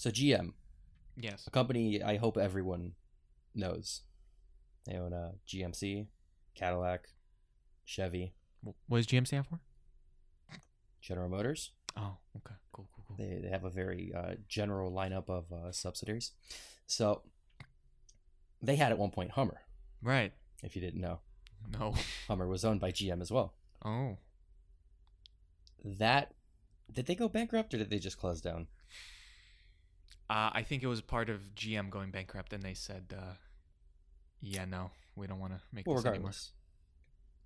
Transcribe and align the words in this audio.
So 0.00 0.08
GM, 0.10 0.54
Yes. 1.14 1.46
a 1.46 1.50
company 1.50 2.02
I 2.02 2.16
hope 2.16 2.38
everyone 2.38 2.92
knows. 3.54 4.00
They 4.86 4.96
own 4.96 5.12
uh, 5.12 5.32
GMC, 5.46 6.06
Cadillac, 6.54 7.08
Chevy, 7.84 8.32
Wh- 8.64 8.70
What 8.90 8.96
does 8.96 9.06
GM 9.06 9.26
stand 9.26 9.46
for? 9.46 9.60
General 11.02 11.28
Motors. 11.28 11.72
Oh, 11.98 12.16
okay. 12.38 12.54
Cool, 12.72 12.88
cool, 12.94 13.04
cool. 13.08 13.16
They, 13.18 13.40
they 13.42 13.50
have 13.50 13.64
a 13.64 13.68
very 13.68 14.10
uh, 14.16 14.36
general 14.48 14.90
lineup 14.90 15.28
of 15.28 15.52
uh, 15.52 15.70
subsidiaries. 15.70 16.32
So 16.86 17.20
they 18.62 18.76
had 18.76 18.92
at 18.92 18.98
one 18.98 19.10
point 19.10 19.32
Hummer, 19.32 19.60
Right. 20.02 20.32
if 20.62 20.74
you 20.74 20.80
didn't 20.80 21.02
know. 21.02 21.20
No. 21.78 21.92
Hummer 22.26 22.46
was 22.46 22.64
owned 22.64 22.80
by 22.80 22.90
GM 22.90 23.20
as 23.20 23.30
well. 23.30 23.52
Oh. 23.84 24.16
That 25.84 26.32
did 26.90 27.04
they 27.04 27.14
go 27.14 27.28
bankrupt 27.28 27.74
or 27.74 27.76
did 27.78 27.90
they 27.90 27.98
just 27.98 28.18
close 28.18 28.40
down? 28.40 28.66
Uh, 30.30 30.50
I 30.54 30.62
think 30.62 30.84
it 30.84 30.86
was 30.86 31.00
part 31.00 31.28
of 31.28 31.54
GM 31.56 31.90
going 31.90 32.12
bankrupt, 32.12 32.52
and 32.52 32.62
they 32.62 32.74
said, 32.74 33.12
uh, 33.18 33.34
"Yeah, 34.40 34.64
no, 34.64 34.92
we 35.16 35.26
don't 35.26 35.40
want 35.40 35.54
to 35.54 35.60
make 35.72 35.86
Well, 35.88 35.96
this 35.96 36.04
regardless, 36.04 36.52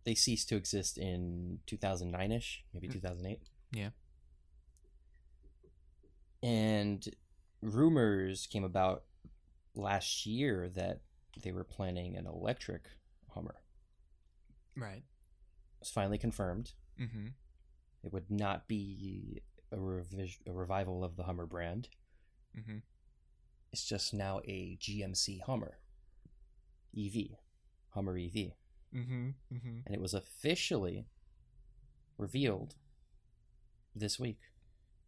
they 0.04 0.14
ceased 0.14 0.50
to 0.50 0.56
exist 0.56 0.98
in 0.98 1.60
2009 1.66 2.30
ish, 2.30 2.62
maybe 2.74 2.88
Mm. 2.88 2.92
2008. 2.92 3.40
Yeah. 3.72 3.90
And 6.42 7.08
rumors 7.62 8.46
came 8.46 8.64
about 8.64 9.04
last 9.74 10.26
year 10.26 10.68
that 10.74 11.00
they 11.40 11.52
were 11.52 11.64
planning 11.64 12.16
an 12.16 12.26
electric 12.26 12.88
Hummer. 13.30 13.56
Right. 14.76 14.98
It 14.98 15.80
was 15.80 15.90
finally 15.90 16.18
confirmed. 16.18 16.72
Mm-hmm. 17.00 17.28
It 18.04 18.12
would 18.12 18.30
not 18.30 18.68
be 18.68 19.42
a, 19.72 19.76
revis- 19.76 20.46
a 20.46 20.52
revival 20.52 21.02
of 21.02 21.16
the 21.16 21.24
Hummer 21.24 21.46
brand. 21.46 21.88
Mm-hmm. 22.58 22.78
It's 23.72 23.84
just 23.84 24.14
now 24.14 24.40
a 24.44 24.76
GMC 24.80 25.42
Hummer 25.42 25.78
EV, 26.96 27.36
Hummer 27.90 28.16
EV. 28.16 28.52
Mm-hmm. 28.94 29.28
Mm-hmm. 29.52 29.78
and 29.86 29.92
it 29.94 30.00
was 30.00 30.14
officially 30.14 31.06
revealed 32.16 32.76
this 33.96 34.20
week. 34.20 34.38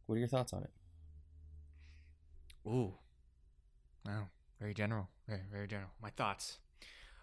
What 0.06 0.16
are 0.16 0.18
your 0.18 0.26
thoughts 0.26 0.52
on 0.52 0.64
it? 0.64 0.70
Ooh. 2.68 2.94
Wow. 4.04 4.28
Very 4.60 4.74
general. 4.74 5.08
Very, 5.28 5.42
very 5.52 5.68
general. 5.68 5.90
My 6.02 6.10
thoughts. 6.10 6.58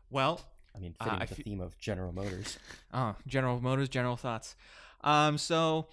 Well, 0.10 0.40
I 0.76 0.80
mean, 0.80 0.96
Uh, 1.00 1.04
fitting 1.06 1.18
I 1.20 1.22
with 1.24 1.30
the 1.30 1.36
fe- 1.36 1.44
theme 1.44 1.60
of 1.62 1.78
General 1.80 2.14
Motors. 2.14 2.58
Oh, 2.94 3.16
General 3.28 3.60
Motors, 3.60 3.90
general 3.90 4.16
thoughts. 4.16 4.56
Um, 5.02 5.38
so 5.38 5.88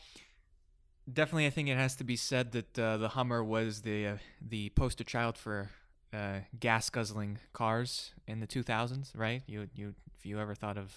definitely, 1.12 1.46
I 1.46 1.50
think 1.50 1.68
it 1.68 1.76
has 1.76 1.96
to 1.96 2.04
be 2.04 2.16
said 2.16 2.52
that 2.52 2.78
uh, 2.78 2.96
the 2.96 3.08
Hummer 3.10 3.42
was 3.42 3.82
the 3.82 4.06
uh, 4.06 4.16
the 4.40 4.70
poster 4.70 5.04
child 5.04 5.36
for 5.36 5.70
uh, 6.12 6.40
gas 6.58 6.90
guzzling 6.90 7.38
cars 7.52 8.12
in 8.26 8.40
the 8.40 8.46
2000s, 8.46 9.12
right? 9.14 9.42
You 9.46 9.68
you 9.74 9.94
if 10.18 10.26
you 10.26 10.38
ever 10.38 10.54
thought 10.54 10.76
of 10.76 10.94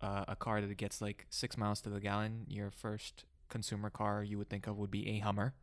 uh, 0.00 0.24
a 0.28 0.36
car 0.36 0.60
that 0.60 0.76
gets 0.76 1.00
like 1.00 1.26
six 1.30 1.56
miles 1.56 1.80
to 1.82 1.88
the 1.90 2.00
gallon, 2.00 2.44
your 2.48 2.70
first 2.70 3.24
consumer 3.48 3.90
car 3.90 4.22
you 4.22 4.38
would 4.38 4.48
think 4.48 4.66
of 4.66 4.76
would 4.76 4.90
be 4.90 5.08
a 5.10 5.18
Hummer, 5.20 5.54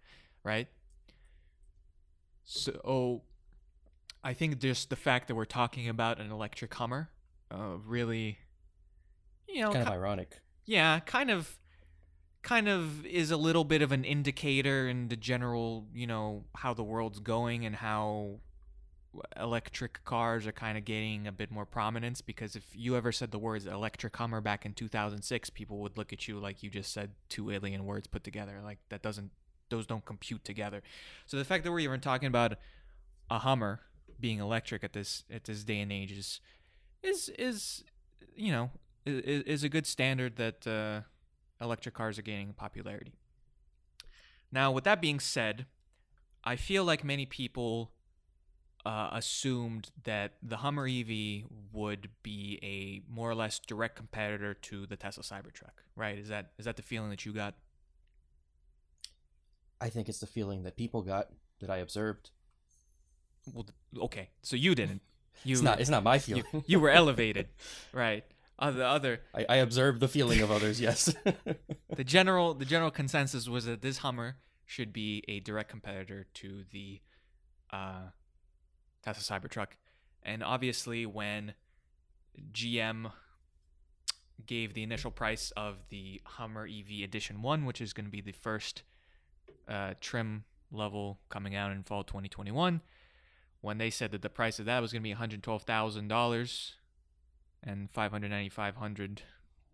right? 0.44 0.68
So 2.46 3.22
I 4.24 4.34
think 4.34 4.60
just 4.60 4.90
the 4.90 4.96
fact 4.96 5.28
that 5.28 5.36
we're 5.36 5.46
talking 5.46 5.90
about 5.90 6.20
an 6.20 6.32
electric 6.32 6.74
Hummer 6.74 7.10
uh, 7.52 7.78
really, 7.86 8.40
you 9.48 9.62
know, 9.62 9.72
kind 9.72 9.88
of 9.88 9.94
ironic. 9.94 10.40
yeah, 10.66 11.00
kind 11.02 11.30
of 11.30 11.58
kind 12.44 12.70
of 12.70 13.06
is 13.06 13.32
a 13.32 13.38
little 13.38 13.64
bit 13.64 13.82
of 13.82 13.92
an 13.92 14.04
indicator 14.04 14.88
in 14.88 15.08
the 15.08 15.16
general, 15.16 15.88
you 15.94 16.06
know, 16.06 16.44
how 16.56 16.74
the 16.74 16.84
world's 16.84 17.20
going 17.20 17.66
and 17.66 17.76
how 17.76 18.40
electric 19.40 20.04
cars 20.06 20.48
are 20.48 20.52
kind 20.52 20.78
of 20.78 20.86
gaining 20.86 21.28
a 21.28 21.32
bit 21.32 21.52
more 21.52 21.66
prominence 21.68 22.20
because 22.20 22.56
if 22.56 22.66
you 22.74 22.96
ever 22.96 23.12
said 23.12 23.30
the 23.30 23.38
words 23.38 23.68
electric 23.68 24.18
hummer 24.18 24.42
back 24.42 24.66
in 24.66 24.74
2006 24.74 25.52
people 25.52 25.78
would 25.78 25.96
look 26.00 26.12
at 26.12 26.28
you 26.28 26.40
like 26.40 26.64
you 26.64 26.70
just 26.72 26.92
said 26.92 27.12
two 27.30 27.52
alien 27.52 27.86
words 27.86 28.08
put 28.08 28.24
together 28.24 28.60
like 28.64 28.80
that 28.90 29.04
doesn't 29.04 29.30
those 29.74 29.88
don't 29.88 30.06
compute 30.06 30.44
together. 30.44 30.82
So 31.26 31.38
the 31.38 31.46
fact 31.46 31.64
that 31.64 31.72
we're 31.72 31.80
even 31.80 32.00
talking 32.00 32.28
about 32.28 32.54
a 33.30 33.40
hummer 33.40 33.82
being 34.20 34.40
electric 34.40 34.84
at 34.84 34.94
this 34.94 35.24
at 35.32 35.46
this 35.46 35.64
day 35.64 35.80
and 35.80 35.92
age 35.92 36.12
is 36.12 36.40
is 37.02 37.30
is 37.40 37.84
you 38.36 38.52
know 38.52 38.70
is, 39.06 39.44
is 39.44 39.64
a 39.64 39.70
good 39.70 39.88
standard 39.88 40.36
that 40.38 40.68
uh, 40.68 41.02
electric 41.64 41.96
cars 41.96 42.20
are 42.20 42.24
gaining 42.24 42.54
popularity. 42.54 43.14
Now, 44.52 44.72
with 44.72 44.84
that 44.84 45.02
being 45.02 45.20
said, 45.20 45.66
I 46.44 46.56
feel 46.56 46.84
like 46.84 47.04
many 47.04 47.26
people 47.26 47.92
uh, 48.86 49.10
assumed 49.14 49.90
that 50.04 50.34
the 50.44 50.58
Hummer 50.58 50.88
EV 50.88 51.44
would 51.72 52.10
be 52.22 52.60
a 52.62 53.02
more 53.12 53.30
or 53.30 53.36
less 53.36 53.60
direct 53.60 53.96
competitor 53.96 54.54
to 54.54 54.86
the 54.86 54.96
Tesla 54.96 55.24
Cybertruck. 55.24 55.82
Right? 55.96 56.18
Is 56.20 56.28
that 56.28 56.52
is 56.60 56.66
that 56.66 56.76
the 56.76 56.82
feeling 56.82 57.10
that 57.10 57.26
you 57.26 57.34
got? 57.34 57.56
I 59.80 59.90
think 59.90 60.08
it's 60.10 60.20
the 60.20 60.28
feeling 60.28 60.64
that 60.64 60.76
people 60.78 61.02
got 61.02 61.30
that 61.60 61.70
I 61.70 61.78
observed. 61.78 62.30
Well, 63.54 63.66
okay, 64.04 64.30
so 64.42 64.56
you 64.56 64.76
didn't. 64.76 65.02
You 65.44 65.54
It's 65.54 65.64
not. 65.64 65.82
It's 65.82 65.90
not 65.90 66.04
my 66.04 66.16
you, 66.16 66.20
feeling. 66.20 66.64
you 66.68 66.80
were 66.80 66.92
elevated, 67.02 67.48
right? 67.92 68.24
Other 68.60 68.84
other 68.84 69.22
I, 69.34 69.46
I 69.50 69.56
observed 69.58 70.00
the 70.00 70.08
feeling 70.08 70.42
of 70.42 70.52
others. 70.52 70.80
Yes. 70.80 71.14
the 71.96 72.04
general 72.04 72.54
the 72.54 72.66
general 72.66 72.92
consensus 72.92 73.48
was 73.48 73.66
that 73.66 73.82
this 73.82 74.00
Hummer 74.00 74.38
should 74.66 74.94
be 74.94 75.24
a 75.28 75.40
direct 75.40 75.70
competitor 75.70 76.26
to 76.36 76.64
the 76.72 77.02
uh, 77.72 78.10
Tesla 79.04 79.40
Cybertruck, 79.40 79.74
and 80.22 80.44
obviously 80.44 81.06
when 81.06 81.56
GM 82.52 83.12
gave 84.46 84.74
the 84.74 84.84
initial 84.84 85.12
price 85.12 85.52
of 85.56 85.78
the 85.90 86.22
Hummer 86.26 86.68
EV 86.68 87.04
Edition 87.04 87.42
One, 87.42 87.66
which 87.66 87.82
is 87.82 87.94
going 87.94 88.06
to 88.06 88.12
be 88.12 88.22
the 88.22 88.32
first 88.32 88.84
uh, 89.68 89.94
trim 90.00 90.44
level 90.72 91.20
coming 91.30 91.56
out 91.56 91.72
in 91.72 91.84
fall 91.84 92.04
2021, 92.04 92.82
when 93.62 93.78
they 93.78 93.90
said 93.90 94.12
that 94.12 94.22
the 94.22 94.30
price 94.30 94.60
of 94.60 94.66
that 94.66 94.82
was 94.82 94.92
going 94.92 95.02
to 95.02 95.04
be 95.04 95.12
112 95.12 95.64
thousand 95.64 96.08
dollars 96.08 96.76
and 97.64 97.90
595 97.92 98.76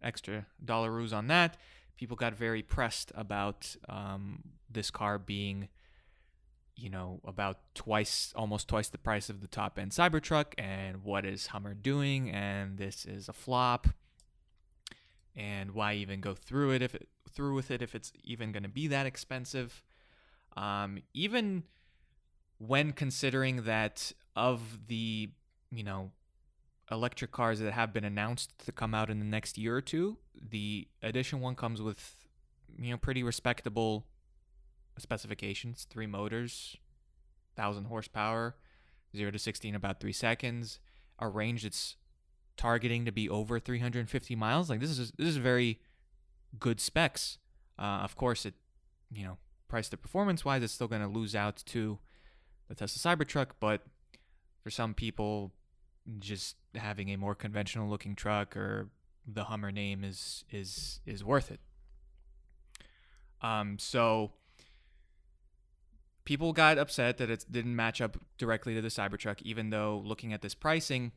extra 0.02 0.46
dollar 0.64 0.90
dollaroos 0.90 1.14
on 1.14 1.28
that. 1.28 1.58
People 1.98 2.16
got 2.16 2.34
very 2.34 2.62
pressed 2.62 3.12
about 3.16 3.76
um, 3.88 4.44
this 4.70 4.90
car 4.92 5.18
being 5.18 5.68
you 6.76 6.90
know 6.90 7.20
about 7.26 7.58
twice 7.76 8.32
almost 8.38 8.70
twice 8.70 8.88
the 8.88 8.98
price 8.98 9.30
of 9.30 9.42
the 9.42 9.48
top 9.48 9.78
end 9.78 9.92
cybertruck 9.92 10.54
and 10.58 11.04
what 11.04 11.26
is 11.26 11.48
hummer 11.48 11.74
doing 11.74 12.30
and 12.32 12.78
this 12.78 13.06
is 13.06 13.28
a 13.28 13.34
flop. 13.34 13.88
And 15.36 15.72
why 15.72 15.94
even 15.94 16.22
go 16.22 16.34
through 16.34 16.72
it 16.72 16.82
if 16.82 16.96
it 16.96 17.08
through 17.32 17.56
with 17.56 17.72
it 17.72 17.82
if 17.82 17.96
it's 17.96 18.12
even 18.24 18.52
going 18.52 18.64
to 18.64 18.70
be 18.70 18.88
that 18.88 19.06
expensive? 19.06 19.84
Um, 20.58 21.00
even 21.14 21.64
when 22.58 22.92
considering 22.92 23.64
that 23.64 24.12
of 24.36 24.88
the 24.88 25.30
you 25.72 25.84
know 25.84 26.12
electric 26.92 27.32
cars 27.32 27.60
that 27.60 27.74
have 27.74 27.94
been 27.94 28.04
announced 28.04 28.54
to 28.66 28.72
come 28.72 28.94
out 28.94 29.10
in 29.10 29.20
the 29.20 29.26
next 29.26 29.58
year 29.58 29.76
or 29.76 29.82
two, 29.82 30.18
the 30.50 30.88
edition 31.04 31.40
one 31.40 31.56
comes 31.56 31.82
with 31.82 32.28
you 32.78 32.92
know 32.92 32.98
pretty 32.98 33.24
respectable 33.24 34.06
specifications: 34.98 35.88
three 35.90 36.08
motors, 36.08 36.78
thousand 37.56 37.86
horsepower, 37.86 38.56
zero 39.16 39.32
to 39.32 39.40
sixty 39.40 39.70
in 39.70 39.76
about 39.76 40.00
three 40.00 40.14
seconds, 40.14 40.80
a 41.20 41.28
range 41.28 41.64
that's 41.64 41.96
targeting 42.58 43.06
to 43.06 43.12
be 43.12 43.30
over 43.30 43.58
350 43.58 44.36
miles. 44.36 44.70
Like 44.70 44.82
this 44.82 44.90
is 44.90 45.12
this 45.18 45.28
is 45.28 45.38
very 45.38 45.80
good 46.60 46.80
specs. 46.80 47.38
Uh, 47.78 48.02
of 48.04 48.16
course, 48.16 48.46
it 48.46 48.54
you 49.12 49.24
know 49.24 49.38
price 49.68 49.88
to 49.90 49.98
performance 49.98 50.44
wise, 50.44 50.64
it's 50.64 50.74
still 50.74 50.88
going 50.88 51.02
to 51.02 51.08
lose 51.08 51.36
out 51.36 51.64
to 51.68 52.00
the 52.68 52.76
Tesla 52.76 53.16
Cybertruck, 53.16 53.52
but 53.60 53.84
for 54.64 54.70
some 54.70 54.94
people, 54.94 55.54
just 56.20 56.56
having 56.76 57.10
a 57.10 57.18
more 57.18 57.36
conventional 57.36 57.90
looking 57.90 58.16
truck 58.16 58.56
or 58.56 58.90
the 59.28 59.46
Hummer 59.46 59.72
name 59.72 60.04
is 60.04 60.44
is 60.52 61.02
is 61.06 61.24
worth 61.24 61.52
it. 61.52 61.60
Um, 63.42 63.78
so 63.80 64.32
people 66.26 66.54
got 66.54 66.78
upset 66.78 67.18
that 67.18 67.30
it 67.30 67.46
didn't 67.50 67.76
match 67.76 68.02
up 68.02 68.18
directly 68.38 68.76
to 68.76 68.82
the 68.82 68.90
Cybertruck, 68.90 69.42
even 69.42 69.70
though 69.70 70.02
looking 70.04 70.34
at 70.34 70.42
this 70.42 70.54
pricing, 70.54 71.12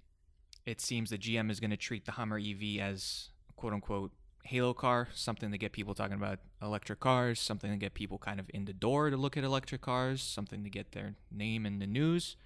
it 0.65 0.81
seems 0.81 1.11
that 1.11 1.21
GM 1.21 1.51
is 1.51 1.61
going 1.61 1.71
to 1.71 1.77
treat 1.77 2.07
the 2.07 2.13
Hummer 2.13 2.39
EV 2.39 2.81
as 2.81 3.31
quote 3.57 3.73
unquote 3.73 4.13
halo 4.45 4.75
car, 4.75 5.09
something 5.15 5.51
to 5.53 5.59
get 5.59 5.73
people 5.73 5.95
talking 5.95 6.17
about 6.17 6.41
electric 6.61 7.01
cars, 7.01 7.41
something 7.41 7.71
to 7.71 7.77
get 7.77 7.95
people 7.95 8.19
kind 8.19 8.41
of 8.41 8.47
in 8.53 8.65
the 8.65 8.73
door 8.73 9.11
to 9.11 9.17
look 9.17 9.37
at 9.37 9.45
electric 9.45 9.83
cars, 9.83 10.23
something 10.23 10.65
to 10.65 10.71
get 10.71 10.93
their 10.93 11.15
name 11.31 11.67
in 11.67 11.79
the 11.79 11.87
news. 11.87 12.37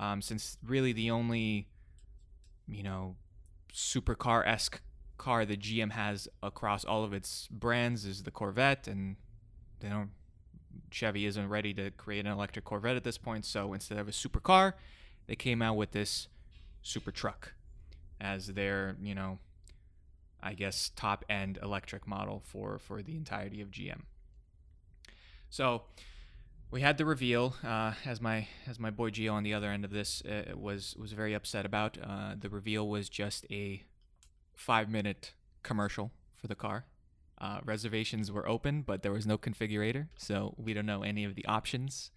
Um, 0.00 0.22
since 0.22 0.56
really 0.66 0.92
the 0.92 1.10
only, 1.10 1.68
you 2.66 2.82
know, 2.82 3.16
supercar 3.72 4.44
esque 4.46 4.80
car 5.18 5.44
that 5.44 5.60
GM 5.60 5.92
has 5.92 6.26
across 6.42 6.84
all 6.84 7.04
of 7.04 7.12
its 7.12 7.46
brands 7.48 8.06
is 8.06 8.22
the 8.22 8.30
Corvette, 8.30 8.88
and 8.88 9.16
they 9.80 9.90
don't 9.90 10.10
Chevy 10.90 11.26
isn't 11.26 11.48
ready 11.48 11.74
to 11.74 11.90
create 11.90 12.26
an 12.26 12.32
electric 12.32 12.64
Corvette 12.64 12.96
at 12.96 13.04
this 13.04 13.18
point, 13.18 13.44
so 13.44 13.74
instead 13.74 13.98
of 13.98 14.08
a 14.08 14.12
supercar, 14.12 14.72
they 15.26 15.36
came 15.36 15.62
out 15.62 15.76
with 15.76 15.92
this 15.92 16.28
super 16.82 17.12
truck 17.12 17.52
as 18.20 18.48
their, 18.48 18.96
you 19.02 19.14
know, 19.14 19.38
I 20.42 20.54
guess 20.54 20.90
top 20.96 21.26
end 21.28 21.58
electric 21.62 22.06
model 22.06 22.42
for 22.44 22.78
for 22.78 23.02
the 23.02 23.16
entirety 23.16 23.60
of 23.60 23.70
GM. 23.70 24.02
So 25.50 25.82
we 26.70 26.80
had 26.80 26.98
the 26.98 27.04
reveal 27.04 27.54
uh, 27.64 27.92
as 28.04 28.20
my 28.20 28.46
as 28.66 28.78
my 28.78 28.90
boy 28.90 29.10
Gio 29.10 29.32
on 29.32 29.42
the 29.42 29.54
other 29.54 29.70
end 29.70 29.84
of 29.84 29.90
this 29.90 30.22
uh, 30.22 30.56
was 30.56 30.94
was 30.98 31.12
very 31.12 31.34
upset 31.34 31.66
about. 31.66 31.98
Uh, 32.02 32.34
the 32.38 32.48
reveal 32.48 32.88
was 32.88 33.08
just 33.08 33.44
a 33.50 33.82
five 34.54 34.88
minute 34.88 35.32
commercial 35.62 36.12
for 36.36 36.46
the 36.46 36.54
car. 36.54 36.84
Uh, 37.38 37.60
reservations 37.64 38.30
were 38.30 38.46
open, 38.46 38.82
but 38.82 39.02
there 39.02 39.12
was 39.12 39.26
no 39.26 39.38
configurator, 39.38 40.08
so 40.16 40.54
we 40.58 40.74
don't 40.74 40.86
know 40.86 41.02
any 41.02 41.24
of 41.24 41.34
the 41.34 41.44
options. 41.46 42.10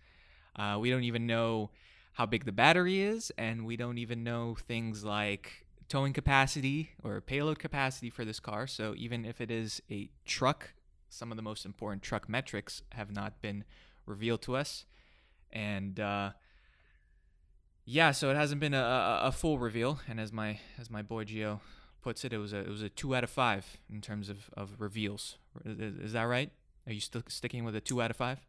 Uh, 0.55 0.77
we 0.79 0.89
don't 0.89 1.03
even 1.03 1.25
know 1.25 1.71
how 2.13 2.25
big 2.25 2.45
the 2.45 2.51
battery 2.51 3.01
is, 3.01 3.31
and 3.38 3.65
we 3.65 3.77
don't 3.77 3.97
even 3.97 4.23
know 4.23 4.55
things 4.67 5.03
like 5.03 5.65
towing 5.88 6.13
capacity 6.13 6.91
or 7.03 7.21
payload 7.21 7.57
capacity 7.57 8.09
for 8.09 8.25
this 8.25 8.39
car. 8.39 8.67
So 8.67 8.94
even 8.97 9.25
if 9.25 9.39
it 9.39 9.50
is 9.50 9.81
a 9.89 10.09
truck, 10.25 10.73
some 11.09 11.31
of 11.31 11.38
the 11.38 11.41
most 11.41 11.65
important 11.65 12.03
truck 12.03 12.27
metrics 12.27 12.81
have 12.91 13.11
not 13.11 13.41
been 13.41 13.63
revealed 14.05 14.41
to 14.44 14.55
us, 14.55 14.85
and 15.51 16.00
uh, 16.00 16.31
yeah, 17.85 18.11
so 18.11 18.29
it 18.29 18.35
hasn't 18.35 18.61
been 18.61 18.73
a, 18.73 19.19
a, 19.23 19.31
full 19.31 19.59
reveal. 19.59 20.00
And 20.07 20.19
as 20.19 20.31
my 20.31 20.59
as 20.79 20.89
my 20.89 21.01
boy 21.01 21.25
Gio 21.25 21.59
puts 22.01 22.23
it, 22.23 22.33
it 22.33 22.38
was 22.38 22.53
a 22.53 22.59
it 22.59 22.69
was 22.69 22.81
a 22.81 22.89
two 22.89 23.15
out 23.15 23.23
of 23.23 23.29
five 23.29 23.77
in 23.91 24.01
terms 24.01 24.29
of 24.29 24.50
of 24.55 24.71
reveals. 24.79 25.38
Is, 25.65 25.97
is 25.97 26.13
that 26.13 26.23
right? 26.23 26.51
Are 26.88 26.94
you 26.94 27.00
still 27.00 27.23
sticking 27.27 27.63
with 27.63 27.75
a 27.75 27.81
two 27.81 28.01
out 28.01 28.11
of 28.11 28.17
five? 28.17 28.39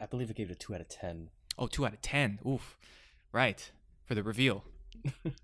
I 0.00 0.06
believe 0.06 0.30
it 0.30 0.36
gave 0.36 0.48
it 0.50 0.52
a 0.52 0.56
two 0.56 0.74
out 0.74 0.80
of 0.80 0.88
ten. 0.88 1.30
Oh, 1.58 1.66
two 1.66 1.84
out 1.84 1.92
of 1.92 2.00
ten. 2.00 2.38
Oof. 2.46 2.78
Right 3.32 3.70
for 4.04 4.14
the 4.14 4.22
reveal. 4.22 4.64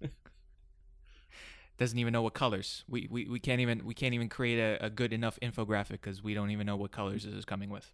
Doesn't 1.79 1.99
even 1.99 2.13
know 2.13 2.23
what 2.23 2.35
colors. 2.35 2.85
We, 2.89 3.09
we 3.11 3.27
we 3.29 3.39
can't 3.41 3.61
even 3.61 3.85
we 3.85 3.95
can't 3.95 4.15
even 4.15 4.29
create 4.29 4.59
a, 4.59 4.87
a 4.87 4.91
good 4.91 5.13
enough 5.13 5.39
infographic 5.41 5.91
because 5.93 6.23
we 6.23 6.35
don't 6.35 6.51
even 6.51 6.67
know 6.67 6.77
what 6.77 6.91
colors 6.91 7.25
this 7.25 7.35
is 7.35 7.45
coming 7.45 7.71
with. 7.71 7.93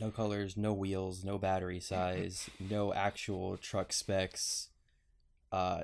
No 0.00 0.10
colors, 0.10 0.56
no 0.56 0.72
wheels, 0.72 1.24
no 1.24 1.38
battery 1.38 1.80
size, 1.92 2.48
no 2.60 2.92
actual 2.94 3.56
truck 3.56 3.92
specs. 3.92 4.68
Uh, 5.50 5.82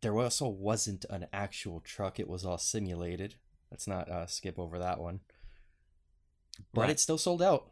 there 0.00 0.16
also 0.18 0.48
wasn't 0.48 1.04
an 1.10 1.26
actual 1.32 1.80
truck; 1.80 2.18
it 2.18 2.28
was 2.28 2.44
all 2.44 2.58
simulated. 2.58 3.36
Let's 3.70 3.86
not 3.86 4.08
uh, 4.08 4.26
skip 4.26 4.58
over 4.58 4.78
that 4.78 5.00
one. 5.00 5.20
But 6.72 6.82
Right. 6.82 6.90
it's 6.90 7.02
still 7.02 7.18
sold 7.18 7.42
out. 7.42 7.70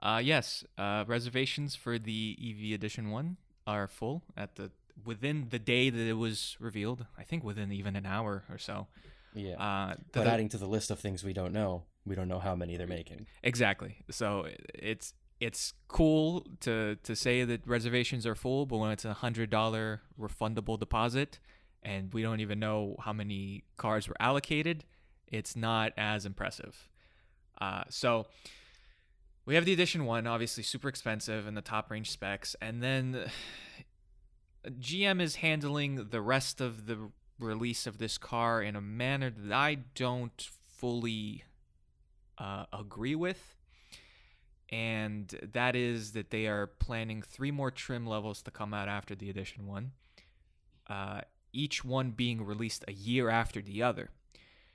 Uh, 0.00 0.20
yes, 0.24 0.64
uh, 0.78 1.04
reservations 1.06 1.74
for 1.74 1.98
the 1.98 2.36
EV 2.40 2.74
Edition 2.74 3.10
One 3.10 3.36
are 3.66 3.86
full 3.86 4.22
at 4.36 4.56
the 4.56 4.70
within 5.04 5.48
the 5.50 5.58
day 5.58 5.90
that 5.90 6.06
it 6.06 6.14
was 6.14 6.56
revealed. 6.60 7.06
I 7.18 7.22
think 7.24 7.44
within 7.44 7.70
even 7.72 7.96
an 7.96 8.06
hour 8.06 8.44
or 8.50 8.58
so. 8.58 8.86
Yeah. 9.34 9.56
Uh, 9.56 9.94
but 10.12 10.26
adding 10.26 10.48
to 10.50 10.58
the 10.58 10.66
list 10.66 10.90
of 10.90 10.98
things 11.00 11.22
we 11.22 11.32
don't 11.32 11.52
know, 11.52 11.84
we 12.06 12.14
don't 12.14 12.28
know 12.28 12.38
how 12.38 12.54
many 12.54 12.76
they're 12.76 12.86
making. 12.86 13.26
Exactly. 13.42 13.98
So 14.10 14.46
it's 14.74 15.14
it's 15.40 15.72
cool 15.88 16.46
to 16.60 16.96
to 17.02 17.16
say 17.16 17.44
that 17.44 17.66
reservations 17.66 18.26
are 18.26 18.34
full, 18.34 18.66
but 18.66 18.78
when 18.78 18.90
it's 18.90 19.04
a 19.04 19.14
hundred 19.14 19.50
dollar 19.50 20.02
refundable 20.18 20.78
deposit, 20.78 21.38
and 21.82 22.12
we 22.12 22.22
don't 22.22 22.40
even 22.40 22.58
know 22.58 22.96
how 23.00 23.12
many 23.12 23.64
cars 23.76 24.08
were 24.08 24.16
allocated, 24.20 24.84
it's 25.28 25.56
not 25.56 25.92
as 25.96 26.26
impressive. 26.26 26.88
Uh, 27.60 27.84
so 27.88 28.26
we 29.46 29.54
have 29.54 29.64
the 29.64 29.72
edition 29.72 30.04
one, 30.04 30.26
obviously 30.26 30.62
super 30.62 30.88
expensive 30.88 31.46
and 31.46 31.56
the 31.56 31.62
top 31.62 31.90
range 31.90 32.10
specs, 32.10 32.54
and 32.60 32.82
then 32.82 33.30
GM 34.68 35.20
is 35.20 35.36
handling 35.36 36.08
the 36.10 36.20
rest 36.20 36.60
of 36.60 36.86
the 36.86 37.10
release 37.38 37.86
of 37.86 37.96
this 37.96 38.18
car 38.18 38.62
in 38.62 38.76
a 38.76 38.80
manner 38.80 39.30
that 39.30 39.52
I 39.52 39.78
don't 39.94 40.50
fully 40.68 41.44
uh, 42.40 42.64
agree 42.72 43.14
with. 43.14 43.54
And 44.70 45.28
that 45.52 45.76
is 45.76 46.12
that 46.12 46.30
they 46.30 46.46
are 46.46 46.66
planning 46.66 47.22
three 47.22 47.50
more 47.50 47.70
trim 47.70 48.06
levels 48.06 48.42
to 48.42 48.50
come 48.50 48.72
out 48.72 48.88
after 48.88 49.14
the 49.14 49.28
edition 49.28 49.66
one, 49.66 49.92
uh, 50.88 51.22
each 51.52 51.84
one 51.84 52.12
being 52.12 52.44
released 52.44 52.84
a 52.88 52.92
year 52.92 53.28
after 53.28 53.60
the 53.60 53.82
other. 53.82 54.10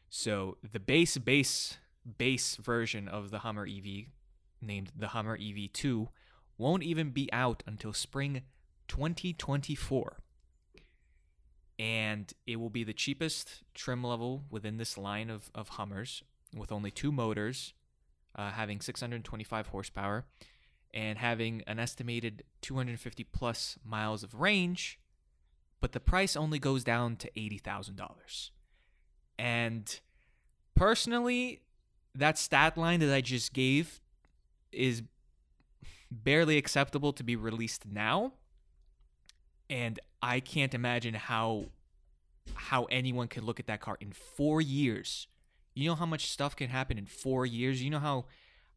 So 0.10 0.58
the 0.70 0.80
base, 0.80 1.18
base, 1.18 1.78
base 2.18 2.58
version 2.58 3.08
of 3.08 3.32
the 3.32 3.40
Hummer 3.40 3.66
EV, 3.66 4.08
named 4.62 4.92
the 4.96 5.10
Hummer 5.10 5.38
EV2, 5.38 6.10
won't 6.58 6.84
even 6.84 7.10
be 7.10 7.32
out 7.34 7.64
until 7.66 7.94
spring 7.94 8.44
2024 8.88 10.18
and 11.78 12.34
it 12.48 12.58
will 12.58 12.70
be 12.70 12.84
the 12.84 12.94
cheapest 12.94 13.64
trim 13.74 14.04
level 14.04 14.46
within 14.50 14.78
this 14.78 14.98
line 14.98 15.30
of, 15.30 15.50
of 15.54 15.70
Hummers 15.70 16.24
with 16.56 16.72
only 16.72 16.92
two 16.92 17.12
motors, 17.12 17.74
uh, 18.36 18.52
having 18.52 18.82
625 18.82 19.68
horsepower 19.68 20.26
and 20.94 21.18
having 21.18 21.62
an 21.68 21.80
estimated 21.80 22.44
250 22.62 23.24
plus 23.26 23.78
miles 23.84 24.24
of 24.24 24.34
range, 24.36 25.00
but 25.82 25.92
the 25.92 26.00
price 26.00 26.36
only 26.36 26.58
goes 26.58 26.84
down 26.84 27.18
to 27.18 27.30
$80,000. 27.32 28.50
And 29.38 30.00
personally, 30.76 31.62
that 32.14 32.38
stat 32.38 32.78
line 32.78 33.02
that 33.02 33.14
I 33.14 33.22
just 33.22 33.54
gave 33.54 34.00
is 34.72 35.04
barely 36.10 36.58
acceptable 36.58 37.12
to 37.14 37.24
be 37.24 37.36
released 37.36 37.86
now 37.86 38.34
and 39.70 40.00
I 40.22 40.40
can't 40.40 40.74
imagine 40.74 41.14
how 41.14 41.66
how 42.54 42.84
anyone 42.86 43.28
could 43.28 43.44
look 43.44 43.60
at 43.60 43.68
that 43.68 43.82
car 43.82 43.98
in 44.00 44.12
four 44.12 44.62
years. 44.62 45.28
You 45.76 45.90
know 45.90 45.96
how 45.96 46.06
much 46.06 46.32
stuff 46.32 46.56
can 46.56 46.70
happen 46.70 46.98
in 46.98 47.06
four 47.06 47.46
years. 47.46 47.84
You 47.84 47.90
know 47.90 48.00
how 48.00 48.26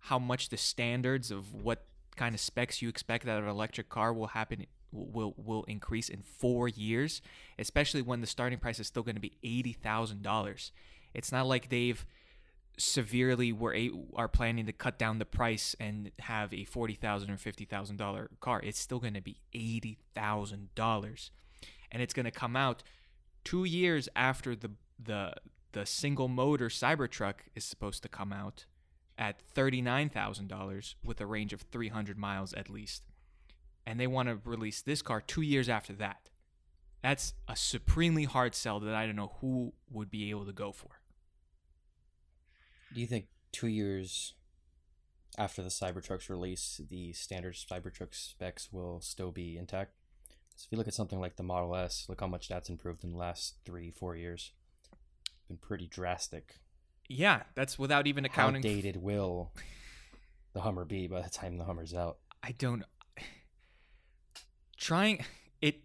how 0.01 0.19
much 0.19 0.49
the 0.49 0.57
standards 0.57 1.31
of 1.31 1.55
what 1.55 1.85
kind 2.17 2.35
of 2.35 2.41
specs 2.41 2.83
you 2.83 2.89
expect 2.89 3.25
that 3.25 3.39
an 3.39 3.49
electric 3.49 3.89
car 3.89 4.13
will 4.13 4.29
happen 4.29 4.67
will 4.91 5.35
will 5.37 5.65
increase 5.65 6.09
in 6.09 6.23
four 6.23 6.69
years, 6.69 7.23
especially 7.59 8.03
when 8.03 8.21
the 8.21 8.27
starting 8.27 8.59
price 8.59 8.81
is 8.81 8.87
still 8.87 9.03
going 9.03 9.15
to 9.15 9.21
be 9.21 9.39
eighty 9.43 9.73
thousand 9.73 10.23
dollars. 10.23 10.73
It's 11.15 11.33
not 11.33 11.47
like 11.47 11.69
they've 11.69 12.05
severely 12.77 13.53
were 13.53 13.75
a, 13.75 13.91
are 14.15 14.29
planning 14.29 14.67
to 14.67 14.73
cut 14.73 14.99
down 14.99 15.19
the 15.19 15.25
price 15.25 15.75
and 15.81 16.11
have 16.21 16.53
a 16.53 16.65
forty 16.65 16.95
thousand 16.95 17.31
or 17.31 17.37
fifty 17.37 17.65
thousand 17.65 17.97
dollar 17.97 18.31
car. 18.41 18.61
It's 18.63 18.79
still 18.79 18.99
going 18.99 19.15
to 19.15 19.21
be 19.21 19.37
eighty 19.55 19.99
thousand 20.15 20.75
dollars, 20.75 21.31
and 21.93 22.03
it's 22.03 22.15
going 22.15 22.25
to 22.25 22.33
come 22.33 22.57
out 22.57 22.83
two 23.45 23.65
years 23.65 24.09
after 24.17 24.57
the 24.57 24.71
the 25.03 25.35
the 25.73 25.87
single 25.87 26.29
motor 26.29 26.69
Cybertruck 26.69 27.35
is 27.55 27.65
supposed 27.65 28.03
to 28.03 28.09
come 28.09 28.33
out 28.33 28.65
at 29.17 29.41
thirty 29.41 29.83
nine 29.83 30.09
thousand 30.09 30.49
dollars 30.49 30.97
with 31.05 31.21
a 31.21 31.27
range 31.27 31.53
of 31.53 31.63
three 31.63 31.89
hundred 31.89 32.17
miles 32.17 32.53
at 32.55 32.71
least, 32.71 33.03
and 33.87 33.99
they 33.99 34.07
want 34.07 34.29
to 34.29 34.39
release 34.45 34.81
this 34.83 35.03
car 35.03 35.21
two 35.21 35.43
years 35.43 35.69
after 35.69 35.93
that. 35.95 36.29
That's 37.03 37.35
a 37.47 37.55
supremely 37.55 38.25
hard 38.25 38.55
sell 38.55 38.81
that 38.81 38.95
I 38.95 39.07
don't 39.07 39.17
know 39.17 39.37
who 39.41 39.73
would 39.91 40.11
be 40.11 40.31
able 40.31 40.47
to 40.47 40.53
go 40.53 40.73
for. 40.73 41.01
Do 42.93 43.01
you 43.01 43.07
think 43.07 43.27
two 43.53 43.69
years 43.69 44.35
after 45.37 45.63
the 45.63 45.69
Cybertruck's 45.69 46.29
release, 46.29 46.81
the 46.89 47.13
standard 47.13 47.55
Cybertruck 47.55 48.15
specs 48.15 48.73
will 48.73 49.01
still 49.01 49.31
be 49.31 49.57
intact? 49.57 49.93
So 50.57 50.67
if 50.67 50.73
you 50.73 50.79
look 50.79 50.89
at 50.89 50.95
something 50.95 51.21
like 51.21 51.37
the 51.37 51.45
Model 51.45 51.77
S, 51.77 52.07
look 52.09 52.21
how 52.21 52.27
much 52.27 52.49
that's 52.49 52.69
improved 52.69 53.05
in 53.05 53.13
the 53.13 53.19
last 53.19 53.59
three, 53.65 53.93
four 53.93 54.17
years. 54.17 54.51
Been 55.49 55.57
pretty 55.57 55.87
drastic. 55.87 56.57
Yeah, 57.09 57.45
that's 57.55 57.79
without 57.79 58.07
even 58.07 58.25
accounting. 58.27 58.63
How 58.63 58.69
dated 58.69 58.97
will 58.97 59.53
the 60.53 60.61
Hummer 60.61 60.85
be 60.85 61.07
by 61.07 61.23
the 61.23 61.31
time 61.31 61.57
the 61.57 61.65
Hummer's 61.65 61.95
out? 61.95 62.19
I 62.43 62.53
don't. 62.53 62.85
Trying 64.77 65.25
it, 65.61 65.81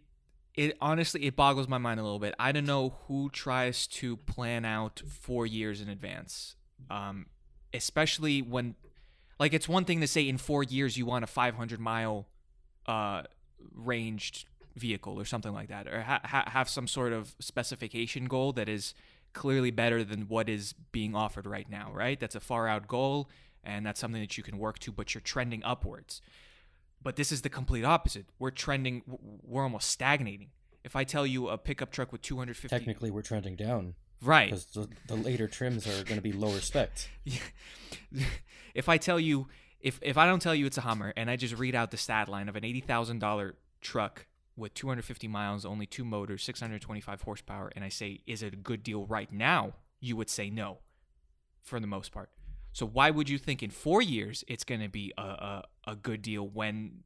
it 0.53 0.77
honestly 0.81 1.25
it 1.25 1.35
boggles 1.35 1.67
my 1.67 1.77
mind 1.77 1.99
a 1.99 2.03
little 2.03 2.19
bit. 2.19 2.35
I 2.37 2.51
don't 2.51 2.65
know 2.65 2.95
who 3.07 3.29
tries 3.31 3.87
to 3.87 4.17
plan 4.17 4.65
out 4.65 5.01
four 5.07 5.45
years 5.47 5.81
in 5.81 5.89
advance, 5.89 6.55
um, 6.91 7.27
especially 7.73 8.41
when, 8.41 8.75
like, 9.39 9.53
it's 9.53 9.67
one 9.67 9.85
thing 9.85 10.01
to 10.01 10.07
say 10.07 10.27
in 10.27 10.37
four 10.37 10.61
years 10.63 10.97
you 10.97 11.05
want 11.05 11.23
a 11.23 11.27
500 11.27 11.79
mile, 11.79 12.27
uh, 12.85 13.23
ranged 13.73 14.45
vehicle 14.75 15.19
or 15.19 15.25
something 15.25 15.53
like 15.53 15.69
that, 15.69 15.87
or 15.87 16.01
ha- 16.01 16.21
ha- 16.23 16.49
have 16.49 16.69
some 16.69 16.87
sort 16.87 17.13
of 17.13 17.33
specification 17.39 18.25
goal 18.25 18.53
that 18.53 18.69
is 18.69 18.93
clearly 19.33 19.71
better 19.71 20.03
than 20.03 20.27
what 20.27 20.47
is 20.49 20.73
being 20.91 21.15
offered 21.15 21.45
right 21.45 21.69
now. 21.69 21.91
Right? 21.93 22.19
That's 22.19 22.35
a 22.35 22.39
far 22.39 22.67
out 22.67 22.87
goal, 22.87 23.29
and 23.63 23.85
that's 23.85 23.99
something 23.99 24.21
that 24.21 24.37
you 24.37 24.43
can 24.43 24.57
work 24.57 24.79
to, 24.79 24.91
but 24.91 25.13
you're 25.13 25.21
trending 25.21 25.63
upwards. 25.63 26.21
But 27.01 27.17
this 27.17 27.31
is 27.31 27.41
the 27.41 27.49
complete 27.49 27.83
opposite. 27.83 28.25
We're 28.39 28.51
trending. 28.51 29.01
We're 29.43 29.63
almost 29.63 29.89
stagnating. 29.89 30.49
If 30.83 30.95
I 30.95 31.03
tell 31.03 31.25
you 31.25 31.49
a 31.49 31.57
pickup 31.57 31.91
truck 31.91 32.11
with 32.11 32.21
250, 32.21 32.67
Technically, 32.67 33.09
we're 33.11 33.21
trending 33.21 33.55
down 33.55 33.95
Right. 34.21 34.49
because 34.49 34.65
the, 34.67 34.87
the 35.07 35.15
later 35.15 35.47
trims 35.47 35.85
are 35.87 36.03
going 36.03 36.15
to 36.17 36.21
be 36.21 36.31
lower 36.31 36.59
spec. 36.59 36.91
if 38.73 38.89
I 38.89 38.97
tell 38.97 39.19
you, 39.19 39.47
if 39.79 39.99
if 40.01 40.17
I 40.17 40.25
don't 40.25 40.41
tell 40.41 40.55
you 40.55 40.65
it's 40.65 40.77
a 40.77 40.81
Hummer, 40.81 41.13
and 41.17 41.29
I 41.29 41.35
just 41.35 41.57
read 41.57 41.75
out 41.75 41.91
the 41.91 41.97
stat 41.97 42.29
line 42.29 42.47
of 42.49 42.55
an 42.55 42.63
eighty 42.63 42.79
thousand 42.81 43.19
dollar 43.19 43.55
truck 43.81 44.25
with 44.55 44.73
two 44.73 44.87
hundred 44.87 45.05
fifty 45.05 45.27
miles, 45.27 45.65
only 45.65 45.85
two 45.85 46.05
motors, 46.05 46.43
six 46.43 46.59
hundred 46.59 46.81
twenty 46.81 47.01
five 47.01 47.21
horsepower, 47.21 47.71
and 47.75 47.83
I 47.83 47.89
say, 47.89 48.21
is 48.27 48.43
it 48.43 48.53
a 48.53 48.57
good 48.57 48.83
deal 48.83 49.05
right 49.05 49.31
now? 49.31 49.73
You 49.99 50.15
would 50.15 50.29
say 50.29 50.49
no, 50.49 50.79
for 51.63 51.79
the 51.79 51.87
most 51.87 52.11
part. 52.11 52.29
So 52.71 52.85
why 52.85 53.11
would 53.11 53.29
you 53.29 53.37
think 53.37 53.61
in 53.61 53.69
four 53.69 54.01
years 54.01 54.43
it's 54.47 54.63
going 54.63 54.81
to 54.81 54.89
be 54.89 55.13
a, 55.17 55.21
a 55.21 55.63
a 55.87 55.95
good 55.95 56.21
deal 56.21 56.47
when 56.47 57.03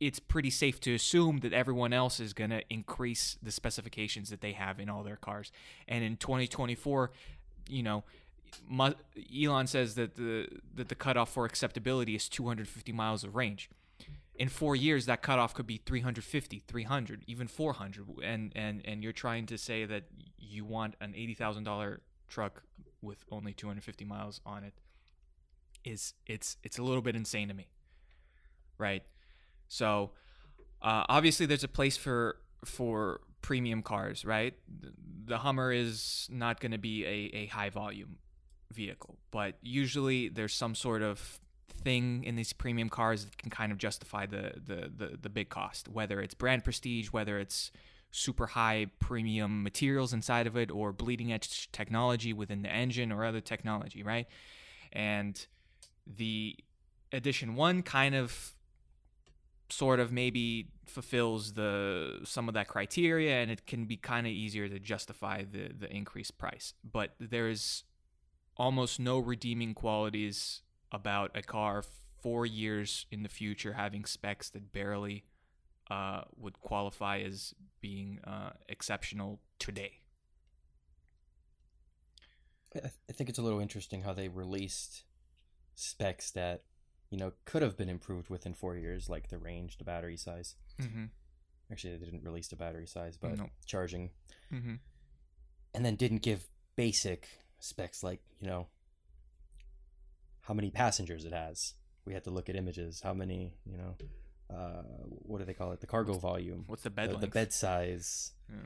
it's 0.00 0.18
pretty 0.18 0.50
safe 0.50 0.80
to 0.80 0.94
assume 0.94 1.38
that 1.38 1.52
everyone 1.52 1.92
else 1.92 2.20
is 2.20 2.32
going 2.32 2.50
to 2.50 2.62
increase 2.68 3.38
the 3.42 3.50
specifications 3.50 4.28
that 4.30 4.40
they 4.40 4.52
have 4.52 4.80
in 4.80 4.88
all 4.88 5.02
their 5.02 5.16
cars. 5.16 5.52
And 5.88 6.04
in 6.04 6.16
2024, 6.16 7.10
you 7.68 7.82
know, 7.82 8.04
Elon 9.34 9.66
says 9.66 9.94
that 9.94 10.16
the 10.16 10.48
that 10.74 10.88
the 10.88 10.94
cutoff 10.94 11.32
for 11.32 11.44
acceptability 11.44 12.14
is 12.14 12.28
250 12.28 12.92
miles 12.92 13.24
of 13.24 13.34
range. 13.34 13.70
In 14.36 14.48
4 14.48 14.74
years 14.74 15.06
that 15.06 15.22
cutoff 15.22 15.54
could 15.54 15.66
be 15.66 15.76
350, 15.76 16.64
300, 16.66 17.24
even 17.26 17.46
400 17.46 18.06
and 18.22 18.52
and 18.56 18.82
and 18.84 19.02
you're 19.02 19.12
trying 19.12 19.46
to 19.46 19.58
say 19.58 19.84
that 19.84 20.04
you 20.38 20.64
want 20.64 20.94
an 21.00 21.12
$80,000 21.12 21.98
truck 22.28 22.62
with 23.00 23.24
only 23.30 23.52
250 23.52 24.04
miles 24.04 24.40
on 24.44 24.64
it 24.64 24.74
is 25.84 26.14
it's 26.26 26.56
it's 26.62 26.78
a 26.78 26.82
little 26.82 27.02
bit 27.02 27.14
insane 27.14 27.48
to 27.48 27.54
me. 27.54 27.68
Right? 28.78 29.04
So 29.68 30.12
uh, 30.82 31.04
obviously 31.08 31.46
there's 31.46 31.64
a 31.64 31.68
place 31.68 31.96
for 31.96 32.36
for 32.64 33.20
premium 33.42 33.82
cars, 33.82 34.24
right? 34.24 34.54
The, 34.80 34.92
the 35.26 35.38
Hummer 35.38 35.70
is 35.72 36.28
not 36.30 36.60
going 36.60 36.72
to 36.72 36.78
be 36.78 37.04
a, 37.04 37.36
a 37.36 37.46
high 37.46 37.70
volume 37.70 38.16
vehicle, 38.72 39.18
but 39.30 39.56
usually 39.62 40.28
there's 40.28 40.54
some 40.54 40.74
sort 40.74 41.02
of 41.02 41.40
thing 41.82 42.24
in 42.24 42.36
these 42.36 42.52
premium 42.52 42.88
cars 42.88 43.24
that 43.24 43.36
can 43.38 43.50
kind 43.50 43.72
of 43.72 43.78
justify 43.78 44.26
the 44.26 44.52
the 44.64 44.90
the, 44.96 45.18
the 45.20 45.28
big 45.28 45.48
cost, 45.48 45.88
whether 45.88 46.20
it's 46.20 46.34
brand 46.34 46.64
prestige, 46.64 47.08
whether 47.08 47.38
it's 47.38 47.70
super 48.10 48.46
high 48.46 48.86
premium 49.00 49.62
materials 49.64 50.12
inside 50.12 50.46
of 50.46 50.56
it 50.56 50.70
or 50.70 50.92
bleeding 50.92 51.32
edge 51.32 51.70
technology 51.72 52.32
within 52.32 52.62
the 52.62 52.70
engine 52.70 53.10
or 53.10 53.24
other 53.24 53.40
technology, 53.40 54.04
right? 54.04 54.28
And 54.92 55.44
the 56.06 56.56
edition 57.12 57.54
1 57.54 57.82
kind 57.82 58.14
of 58.14 58.54
sort 59.70 59.98
of 59.98 60.12
maybe 60.12 60.68
fulfills 60.86 61.54
the 61.54 62.20
some 62.24 62.48
of 62.48 62.54
that 62.54 62.68
criteria 62.68 63.40
and 63.40 63.50
it 63.50 63.66
can 63.66 63.86
be 63.86 63.96
kind 63.96 64.26
of 64.26 64.32
easier 64.32 64.68
to 64.68 64.78
justify 64.78 65.42
the 65.42 65.70
the 65.76 65.90
increased 65.90 66.36
price 66.36 66.74
but 66.84 67.14
there's 67.18 67.84
almost 68.56 69.00
no 69.00 69.18
redeeming 69.18 69.72
qualities 69.72 70.60
about 70.94 71.30
a 71.34 71.42
car 71.42 71.82
4 72.22 72.46
years 72.46 73.06
in 73.10 73.22
the 73.22 73.28
future 73.28 73.72
having 73.74 74.04
specs 74.04 74.48
that 74.50 74.72
barely 74.72 75.24
uh, 75.90 76.22
would 76.38 76.58
qualify 76.60 77.18
as 77.18 77.52
being 77.80 78.18
uh, 78.24 78.50
exceptional 78.68 79.40
today 79.58 80.00
I, 82.76 82.80
th- 82.80 82.92
I 83.08 83.12
think 83.12 83.28
it's 83.30 83.38
a 83.38 83.42
little 83.42 83.60
interesting 83.60 84.02
how 84.02 84.12
they 84.12 84.28
released 84.28 85.04
specs 85.74 86.30
that 86.32 86.62
you 87.10 87.18
know 87.18 87.32
could 87.44 87.62
have 87.62 87.76
been 87.76 87.88
improved 87.88 88.28
within 88.30 88.54
four 88.54 88.76
years, 88.76 89.08
like 89.08 89.28
the 89.28 89.38
range, 89.38 89.78
the 89.78 89.84
battery 89.84 90.16
size. 90.16 90.56
mm-hmm. 90.80 91.04
Actually, 91.70 91.96
they 91.96 92.04
didn't 92.04 92.24
release 92.24 92.48
the 92.48 92.56
battery 92.56 92.86
size, 92.86 93.16
but 93.16 93.38
Nope. 93.38 93.50
charging, 93.66 94.10
Mm-hmm. 94.52 94.74
and 95.74 95.84
then 95.84 95.94
didn't 95.96 96.22
give 96.22 96.48
basic 96.76 97.28
specs 97.60 98.02
like 98.02 98.20
you 98.40 98.48
know 98.48 98.66
how 100.44 100.54
many 100.54 100.70
passengers 100.70 101.24
it 101.24 101.32
has. 101.32 101.74
We 102.04 102.12
had 102.12 102.24
to 102.24 102.30
look 102.30 102.48
at 102.48 102.56
images. 102.56 103.00
How 103.02 103.14
many, 103.14 103.54
you 103.64 103.78
know, 103.78 103.96
uh, 104.54 104.82
what 105.06 105.38
do 105.38 105.44
they 105.44 105.54
call 105.54 105.72
it? 105.72 105.80
The 105.80 105.86
cargo 105.86 106.14
volume, 106.14 106.64
what's 106.66 106.82
the 106.82 106.90
bed 106.90 107.10
the, 107.10 107.18
the 107.18 107.26
bed 107.26 107.52
size. 107.52 108.32
Yeah. 108.50 108.56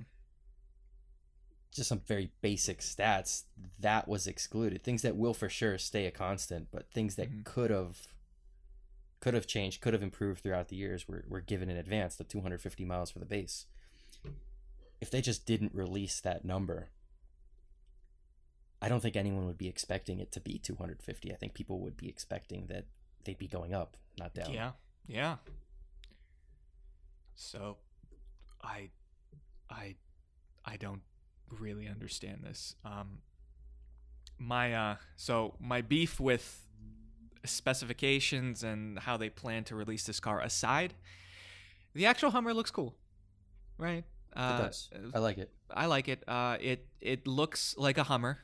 Just 1.73 1.88
some 1.88 2.00
very 2.06 2.32
basic 2.40 2.80
stats 2.80 3.44
that 3.78 4.08
was 4.08 4.26
excluded. 4.26 4.82
Things 4.82 5.02
that 5.02 5.16
will 5.16 5.35
for 5.35 5.49
sure 5.49 5.78
stay 5.78 6.06
a 6.06 6.11
constant, 6.11 6.68
but 6.73 6.90
things 6.90 7.14
that 7.16 7.30
Mhm. 7.30 7.44
could 7.44 7.70
have 7.70 8.08
could 9.20 9.35
have 9.35 9.49
changed, 9.49 9.80
could 9.80 9.92
have 9.92 10.02
improved 10.02 10.42
throughout 10.44 10.68
the 10.68 10.76
years 10.76 11.08
were, 11.08 11.25
were 11.28 11.40
given 11.40 11.68
in 11.68 11.76
advance, 11.76 12.14
the 12.14 12.23
250 12.23 12.85
miles 12.85 13.11
for 13.11 13.18
the 13.18 13.25
base. 13.26 13.66
If 15.00 15.11
they 15.11 15.20
just 15.20 15.44
didn't 15.44 15.75
release 15.75 16.20
that 16.20 16.44
number, 16.44 16.90
I 18.80 18.88
don't 18.88 19.00
think 19.00 19.16
anyone 19.16 19.47
would 19.47 19.58
be 19.58 19.68
expecting 19.68 20.20
it 20.20 20.30
to 20.32 20.40
be 20.40 20.58
250. 20.58 21.32
I 21.32 21.37
think 21.37 21.54
people 21.54 21.80
would 21.80 21.97
be 21.97 22.08
expecting 22.08 22.66
that 22.68 22.85
they'd 23.25 23.38
be 23.38 23.49
going 23.49 23.75
up, 23.75 23.97
not 24.18 24.35
down. 24.35 24.52
Yeah, 24.52 24.70
yeah. 25.06 25.37
So, 27.35 27.76
I, 28.62 28.90
I, 29.70 29.97
I 30.64 30.76
don't 30.76 31.02
really 31.50 31.88
understand 31.88 32.42
this. 32.44 32.75
Um, 32.85 33.18
my 34.38 34.73
uh, 34.75 34.97
so 35.16 35.54
my 35.58 35.80
beef 35.82 36.20
with 36.20 36.64
specifications 37.44 38.62
and 38.62 38.99
how 39.00 39.16
they 39.16 39.28
plan 39.30 39.64
to 39.64 39.75
release 39.75 40.04
this 40.04 40.20
car 40.20 40.40
aside, 40.40 40.94
the 41.94 42.06
actual 42.06 42.30
Hummer 42.30 42.54
looks 42.54 42.70
cool, 42.70 42.94
right? 43.78 44.04
It 44.32 44.38
Uh, 44.38 44.58
does. 44.58 44.90
I 45.14 45.18
like 45.18 45.38
it. 45.38 45.50
I 45.70 45.87
like 45.87 46.08
it. 46.08 46.23
Uh, 46.28 46.56
it 46.61 46.87
it 47.00 47.26
looks 47.26 47.75
like 47.78 47.99
a 47.99 48.04
Hummer. 48.04 48.38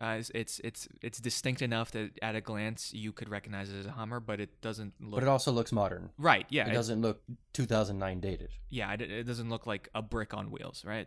Uh, 0.00 0.16
it's, 0.18 0.30
it's 0.34 0.58
it's 0.64 0.88
it's 1.00 1.20
distinct 1.20 1.62
enough 1.62 1.92
that 1.92 2.10
at 2.22 2.34
a 2.34 2.40
glance 2.40 2.92
you 2.92 3.12
could 3.12 3.28
recognize 3.28 3.70
it 3.70 3.76
as 3.78 3.86
a 3.86 3.92
Hummer, 3.92 4.18
but 4.20 4.40
it 4.40 4.60
doesn't 4.60 4.94
look 5.00 5.14
But 5.20 5.22
it 5.22 5.28
also 5.28 5.52
looks 5.52 5.70
modern. 5.70 6.10
right. 6.18 6.46
Yeah, 6.48 6.68
it 6.68 6.72
doesn't 6.72 7.02
look 7.02 7.22
2009 7.52 8.20
dated. 8.20 8.48
yeah, 8.70 8.92
it, 8.94 9.02
it 9.02 9.24
doesn't 9.24 9.48
look 9.48 9.66
like 9.66 9.88
a 9.94 10.02
brick 10.02 10.34
on 10.34 10.50
wheels, 10.50 10.84
right? 10.84 11.06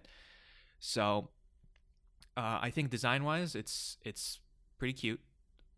So, 0.79 1.29
uh, 2.37 2.59
I 2.61 2.69
think 2.69 2.89
design 2.89 3.23
wise, 3.23 3.55
it's 3.55 3.97
it's 4.03 4.39
pretty 4.77 4.93
cute. 4.93 5.19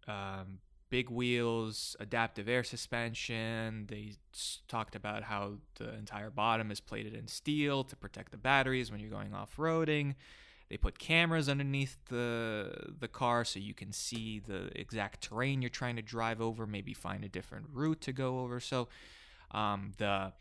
Um, 0.07 0.59
big 0.89 1.09
wheels, 1.09 1.95
adaptive 1.99 2.47
air 2.47 2.63
suspension. 2.63 3.85
They 3.87 4.13
talked 4.67 4.95
about 4.95 5.23
how 5.23 5.53
the 5.75 5.93
entire 5.95 6.29
bottom 6.29 6.71
is 6.71 6.79
plated 6.79 7.13
in 7.13 7.27
steel 7.27 7.83
to 7.85 7.95
protect 7.95 8.31
the 8.31 8.37
batteries 8.37 8.91
when 8.91 8.99
you're 8.99 9.09
going 9.09 9.33
off 9.33 9.55
roading. 9.57 10.15
They 10.69 10.77
put 10.77 10.99
cameras 10.99 11.47
underneath 11.47 11.97
the 12.09 12.93
the 12.99 13.07
car 13.07 13.45
so 13.45 13.59
you 13.59 13.73
can 13.73 13.91
see 13.91 14.39
the 14.39 14.69
exact 14.77 15.21
terrain 15.23 15.61
you're 15.61 15.69
trying 15.69 15.95
to 15.95 16.01
drive 16.01 16.41
over. 16.41 16.67
Maybe 16.67 16.93
find 16.93 17.23
a 17.23 17.29
different 17.29 17.67
route 17.71 18.01
to 18.01 18.11
go 18.11 18.39
over. 18.41 18.59
So, 18.59 18.89
um, 19.51 19.93
the 19.97 20.33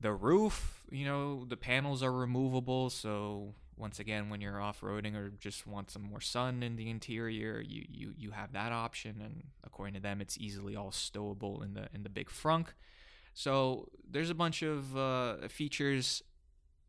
the 0.00 0.12
roof, 0.12 0.82
you 0.90 1.04
know, 1.04 1.44
the 1.44 1.56
panels 1.56 2.02
are 2.02 2.12
removable. 2.12 2.88
So 2.88 3.54
once 3.76 4.00
again, 4.00 4.28
when 4.28 4.40
you're 4.40 4.60
off 4.60 4.80
roading 4.80 5.14
or 5.14 5.30
just 5.30 5.66
want 5.66 5.90
some 5.90 6.02
more 6.02 6.20
sun 6.20 6.62
in 6.62 6.76
the 6.76 6.90
interior, 6.90 7.60
you, 7.60 7.84
you 7.88 8.14
you 8.16 8.30
have 8.30 8.52
that 8.52 8.72
option. 8.72 9.20
And 9.22 9.44
according 9.64 9.94
to 9.94 10.00
them, 10.00 10.20
it's 10.20 10.38
easily 10.38 10.76
all 10.76 10.90
stowable 10.90 11.62
in 11.62 11.74
the 11.74 11.88
in 11.94 12.02
the 12.02 12.08
big 12.08 12.28
frunk. 12.28 12.68
So 13.34 13.88
there's 14.10 14.30
a 14.30 14.34
bunch 14.34 14.62
of 14.62 14.96
uh, 14.96 15.48
features 15.48 16.22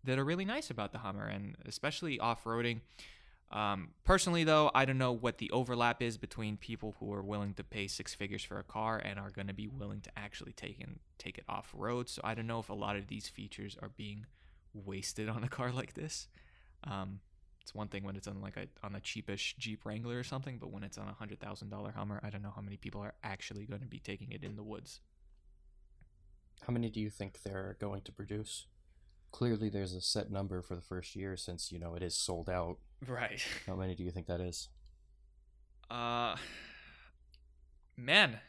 that 0.03 0.17
are 0.17 0.25
really 0.25 0.45
nice 0.45 0.69
about 0.69 0.91
the 0.91 0.99
Hummer, 0.99 1.25
and 1.25 1.55
especially 1.65 2.19
off 2.19 2.43
roading. 2.43 2.81
Um, 3.51 3.89
personally, 4.03 4.43
though, 4.43 4.69
I 4.75 4.85
don't 4.85 4.99
know 4.99 5.11
what 5.11 5.39
the 5.39 5.49
overlap 5.51 6.01
is 6.01 6.17
between 6.17 6.55
people 6.57 6.95
who 6.99 7.11
are 7.13 7.23
willing 7.23 7.55
to 7.55 7.63
pay 7.63 7.87
six 7.87 8.13
figures 8.13 8.43
for 8.43 8.59
a 8.59 8.63
car 8.63 9.01
and 9.03 9.19
are 9.19 9.31
going 9.31 9.47
to 9.47 9.53
be 9.53 9.67
willing 9.67 10.01
to 10.01 10.11
actually 10.15 10.51
take 10.51 10.79
in, 10.79 10.99
take 11.17 11.37
it 11.37 11.45
off 11.49 11.71
road. 11.73 12.09
So 12.09 12.21
I 12.23 12.35
don't 12.35 12.45
know 12.47 12.59
if 12.59 12.69
a 12.69 12.75
lot 12.75 12.95
of 12.95 13.07
these 13.07 13.27
features 13.27 13.75
are 13.81 13.89
being 13.89 14.25
wasted 14.73 15.29
on 15.29 15.43
a 15.43 15.47
car 15.47 15.71
like 15.71 15.95
this. 15.95 16.27
Um, 16.83 17.21
it's 17.61 17.73
one 17.75 17.87
thing 17.87 18.03
when 18.03 18.15
it's 18.15 18.27
on 18.27 18.41
like 18.41 18.57
a 18.57 18.67
on 18.83 18.95
a 18.95 18.99
cheapish 18.99 19.55
Jeep 19.57 19.85
Wrangler 19.85 20.17
or 20.17 20.23
something, 20.23 20.57
but 20.57 20.71
when 20.71 20.83
it's 20.83 20.97
on 20.97 21.07
a 21.07 21.13
hundred 21.13 21.39
thousand 21.39 21.69
dollar 21.69 21.91
Hummer, 21.91 22.19
I 22.23 22.29
don't 22.29 22.41
know 22.41 22.53
how 22.55 22.61
many 22.61 22.77
people 22.77 23.01
are 23.01 23.13
actually 23.23 23.65
going 23.65 23.81
to 23.81 23.87
be 23.87 23.99
taking 23.99 24.31
it 24.31 24.43
in 24.43 24.55
the 24.55 24.63
woods. 24.63 25.01
How 26.65 26.73
many 26.73 26.89
do 26.89 26.99
you 26.99 27.09
think 27.09 27.41
they're 27.43 27.77
going 27.79 28.01
to 28.01 28.11
produce? 28.11 28.65
Clearly, 29.31 29.69
there's 29.69 29.93
a 29.93 30.01
set 30.01 30.31
number 30.31 30.61
for 30.61 30.75
the 30.75 30.81
first 30.81 31.15
year 31.15 31.37
since, 31.37 31.71
you 31.71 31.79
know, 31.79 31.93
it 31.95 32.01
is 32.03 32.15
sold 32.15 32.49
out. 32.49 32.77
Right. 33.07 33.41
How 33.67 33.75
many 33.75 33.95
do 33.95 34.03
you 34.03 34.11
think 34.11 34.27
that 34.27 34.41
is? 34.41 34.69
Uh, 35.89 36.35
man, 37.97 38.39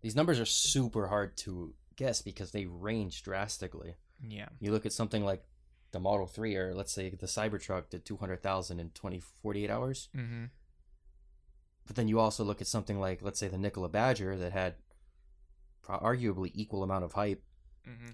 These 0.00 0.16
numbers 0.16 0.40
are 0.40 0.44
super 0.46 1.06
hard 1.08 1.36
to 1.38 1.74
guess 1.96 2.22
because 2.22 2.50
they 2.52 2.66
range 2.66 3.22
drastically. 3.22 3.94
yeah, 4.26 4.48
You 4.60 4.72
look 4.72 4.86
at 4.86 4.92
something 4.92 5.24
like 5.24 5.44
the 5.92 6.00
Model 6.00 6.26
3 6.26 6.56
or 6.56 6.74
let's 6.74 6.92
say 6.92 7.10
the 7.10 7.26
Cybertruck 7.26 7.90
did 7.90 8.04
200,000 8.04 8.80
in 8.80 8.90
20, 8.90 9.20
48 9.42 9.70
hours. 9.70 10.08
mm-hmm. 10.16 10.44
But 11.86 11.96
then 11.96 12.08
you 12.08 12.18
also 12.20 12.44
look 12.44 12.60
at 12.60 12.66
something 12.66 12.98
like, 13.00 13.20
let's 13.22 13.38
say, 13.40 13.48
the 13.48 13.58
Nikola 13.58 13.88
Badger 13.88 14.36
that 14.38 14.52
had 14.52 14.74
pro- 15.82 15.98
arguably 15.98 16.50
equal 16.54 16.82
amount 16.82 17.04
of 17.04 17.12
hype 17.12 17.42
Mm-hmm. 17.88 18.10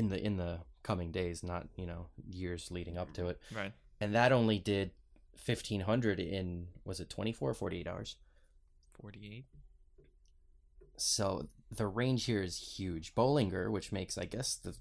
In 0.00 0.08
the 0.08 0.18
in 0.28 0.36
the 0.36 0.52
coming 0.82 1.10
days, 1.12 1.42
not 1.42 1.68
you 1.76 1.86
know 1.86 2.06
years 2.42 2.70
leading 2.70 2.96
up 3.02 3.12
to 3.12 3.20
mm-hmm. 3.22 3.30
it. 3.30 3.38
right. 3.60 3.72
and 4.00 4.14
that 4.14 4.32
only 4.32 4.58
did 4.58 4.90
1500 5.46 6.18
in 6.20 6.66
was 6.84 7.00
it 7.00 7.08
24 7.10 7.50
or 7.50 7.54
48 7.54 7.86
hours 7.86 8.16
48. 9.00 9.44
so 10.96 11.48
the 11.70 11.86
range 11.86 12.24
here 12.26 12.42
is 12.42 12.56
huge 12.76 13.14
bollinger 13.14 13.70
which 13.70 13.90
makes 13.92 14.18
i 14.18 14.26
guess 14.26 14.56
the 14.56 14.76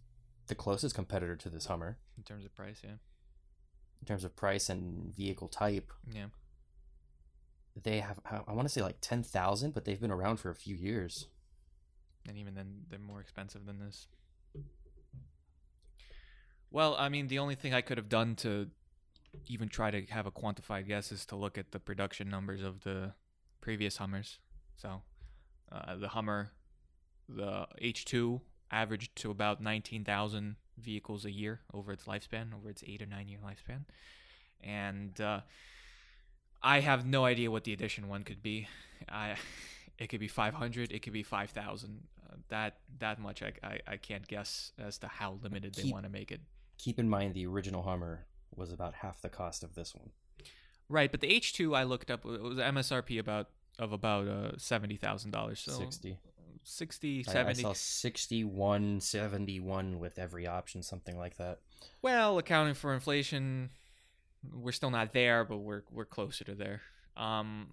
the 0.48 0.56
closest 0.56 0.96
competitor 0.96 1.36
to 1.38 1.50
this 1.50 1.68
hummer 1.68 1.98
in 2.18 2.24
terms 2.24 2.44
of 2.44 2.54
price, 2.56 2.82
yeah. 2.84 2.98
in 4.02 4.06
terms 4.08 4.24
of 4.26 4.36
price 4.36 4.70
and 4.70 5.16
vehicle 5.16 5.48
type 5.48 5.94
Yeah. 6.14 6.26
they 7.82 8.00
have 8.02 8.20
i 8.48 8.52
want 8.52 8.68
to 8.68 8.74
say 8.74 8.82
like 8.82 9.00
10000 9.00 9.74
but 9.74 9.86
they've 9.86 10.02
been 10.02 10.12
around 10.20 10.38
for 10.38 10.50
a 10.50 10.56
few 10.66 10.76
years 10.76 11.28
And 12.28 12.38
even 12.38 12.54
then, 12.56 12.70
they're 12.90 13.00
more 13.00 13.22
expensive 13.22 13.66
than 13.66 13.80
this. 13.80 14.08
Well, 16.72 16.96
I 16.98 17.10
mean, 17.10 17.28
the 17.28 17.40
only 17.40 17.56
thing 17.56 17.74
I 17.74 17.82
could 17.82 17.98
have 17.98 18.10
done 18.10 18.36
to 18.38 18.70
even 19.48 19.70
try 19.70 19.92
to 19.92 20.02
have 20.08 20.26
a 20.26 20.32
quantified 20.32 20.88
guess 20.88 21.12
is 21.12 21.26
to 21.28 21.36
look 21.36 21.58
at 21.58 21.72
the 21.72 21.80
production 21.80 22.30
numbers 22.30 22.62
of 22.64 22.84
the 22.84 23.14
previous 23.62 23.98
Hummers. 23.98 24.40
So, 24.76 25.02
uh, 25.72 25.96
the 25.96 26.10
Hummer, 26.10 26.52
the 27.28 27.68
H2, 27.82 28.42
averaged 28.72 29.16
to 29.18 29.32
about 29.32 29.62
19,000 29.62 30.56
vehicles 30.78 31.26
a 31.26 31.32
year 31.32 31.62
over 31.74 31.92
its 31.92 32.06
lifespan, 32.06 32.54
over 32.56 32.70
its 32.70 32.84
eight 32.88 33.02
or 33.02 33.06
nine 33.06 33.28
year 33.28 33.40
lifespan. 33.44 33.86
And 34.62 35.20
uh, 35.20 35.42
I 36.62 36.80
have 36.82 37.06
no 37.06 37.26
idea 37.26 37.50
what 37.52 37.64
the 37.64 37.74
edition 37.74 38.08
one 38.08 38.24
could 38.24 38.42
be. 38.42 38.68
I. 39.10 39.36
It 40.00 40.08
could 40.08 40.22
be 40.22 40.30
500. 40.30 40.94
It 40.94 41.02
could 41.02 41.12
be 41.12 41.24
5,000. 41.24 42.08
Uh, 42.24 42.36
that 42.48 42.78
that 43.00 43.20
much 43.20 43.44
I, 43.44 43.52
I, 43.62 43.80
I 43.86 43.98
can't 43.98 44.26
guess 44.26 44.72
as 44.80 44.98
to 45.00 45.08
how 45.08 45.40
limited 45.44 45.76
they 45.76 45.92
want 45.92 46.06
to 46.06 46.10
make 46.10 46.32
it. 46.32 46.40
Keep 46.80 46.98
in 46.98 47.08
mind 47.08 47.36
the 47.36 47.46
original 47.46 47.84
hummer 47.84 48.26
was 48.56 48.74
about 48.74 48.96
half 48.96 49.22
the 49.22 49.30
cost 49.30 49.64
of 49.64 49.76
this 49.76 49.94
one 49.94 50.10
Right, 50.92 51.12
but 51.12 51.22
the 51.22 51.28
H2 51.28 51.78
I 51.78 51.84
looked 51.84 52.10
up 52.10 52.26
it 52.26 52.42
was 52.42 52.58
MSRP 52.58 53.20
about 53.20 53.50
of 53.78 53.94
about 53.94 54.28
uh 54.28 54.58
seventy 54.58 54.98
thousand 54.98 55.30
dollars. 55.30 55.60
So 55.60 55.72
60 55.72 56.18
60, 56.64 57.26
I, 57.30 57.48
I 57.48 57.54
saw 57.54 57.74
61 57.74 59.00
71 59.00 60.00
with 60.00 60.20
every 60.20 60.46
option 60.46 60.84
something 60.84 61.18
like 61.18 61.38
that 61.38 61.60
Well, 62.02 62.38
accounting 62.38 62.74
for 62.74 62.94
inflation, 62.94 63.70
we're 64.52 64.72
still 64.72 64.90
not 64.90 65.14
there, 65.14 65.46
but 65.46 65.58
we're 65.58 65.84
we're 65.92 66.06
closer 66.06 66.44
to 66.46 66.56
there. 66.56 66.82
Um, 67.16 67.68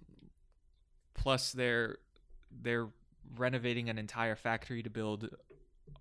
plus, 1.13 1.51
they're 1.51 1.97
they're 2.51 2.87
renovating 3.35 3.89
an 3.89 3.97
entire 3.97 4.35
factory 4.35 4.83
to 4.83 4.89
build 4.89 5.29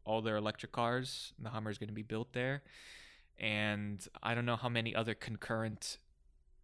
all 0.07 0.23
their 0.23 0.37
electric 0.37 0.73
cars. 0.73 1.35
The 1.39 1.51
Hummer 1.51 1.71
is 1.71 1.77
going 1.79 1.89
to 1.89 1.95
be 1.95 2.03
built 2.03 2.33
there, 2.33 2.63
and 3.39 4.07
I 4.23 4.35
don't 4.35 4.47
know 4.47 4.57
how 4.57 4.69
many 4.71 4.95
other 4.95 5.15
concurrent 5.15 5.99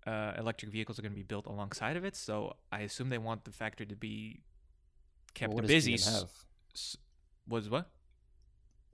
uh, 0.07 0.33
electric 0.39 0.73
vehicles 0.73 0.99
are 0.99 1.03
going 1.03 1.13
to 1.13 1.17
be 1.17 1.23
built 1.23 1.47
alongside 1.47 1.97
of 1.97 2.05
it. 2.05 2.17
So 2.17 2.57
I 2.73 2.81
assume 2.81 3.09
they 3.11 3.19
want 3.19 3.45
the 3.45 3.53
factory 3.53 3.87
to 3.87 3.97
be 3.97 4.41
kept 5.35 5.51
Well, 5.51 5.63
what 5.63 5.67
busy. 5.67 5.93
does 5.93 6.07
GM 6.09 6.13
have? 6.21 6.31
s- 6.75 6.97
Was 7.49 7.69
what? 7.69 7.91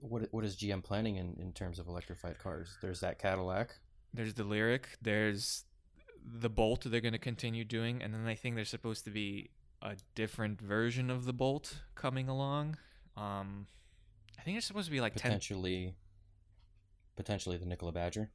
what 0.01 0.23
what 0.31 0.45
is 0.45 0.55
GM 0.55 0.81
planning 0.83 1.17
in, 1.17 1.35
in 1.39 1.51
terms 1.53 1.79
of 1.79 1.87
electrified 1.87 2.37
cars? 2.39 2.77
There's 2.81 2.99
that 3.01 3.19
Cadillac. 3.19 3.75
There's 4.13 4.33
the 4.33 4.43
Lyriq. 4.43 4.85
There's 5.01 5.65
the 6.25 6.49
bolt 6.49 6.83
they're 6.85 7.01
going 7.01 7.13
to 7.13 7.17
continue 7.19 7.63
doing, 7.63 8.01
and 8.01 8.13
then 8.13 8.25
I 8.27 8.35
think 8.35 8.55
there's 8.55 8.69
supposed 8.69 9.03
to 9.05 9.11
be 9.11 9.49
a 9.81 9.95
different 10.15 10.59
version 10.61 11.09
of 11.09 11.25
the 11.25 11.33
bolt 11.33 11.81
coming 11.95 12.27
along. 12.27 12.77
Um, 13.15 13.67
I 14.39 14.41
think 14.41 14.57
it's 14.57 14.65
supposed 14.65 14.85
to 14.85 14.91
be 14.91 15.01
like 15.01 15.13
ten. 15.15 15.23
potentially 15.23 15.95
potentially 17.17 17.57
the 17.57 17.65
Nikola 17.65 17.91
Badger. 17.91 18.29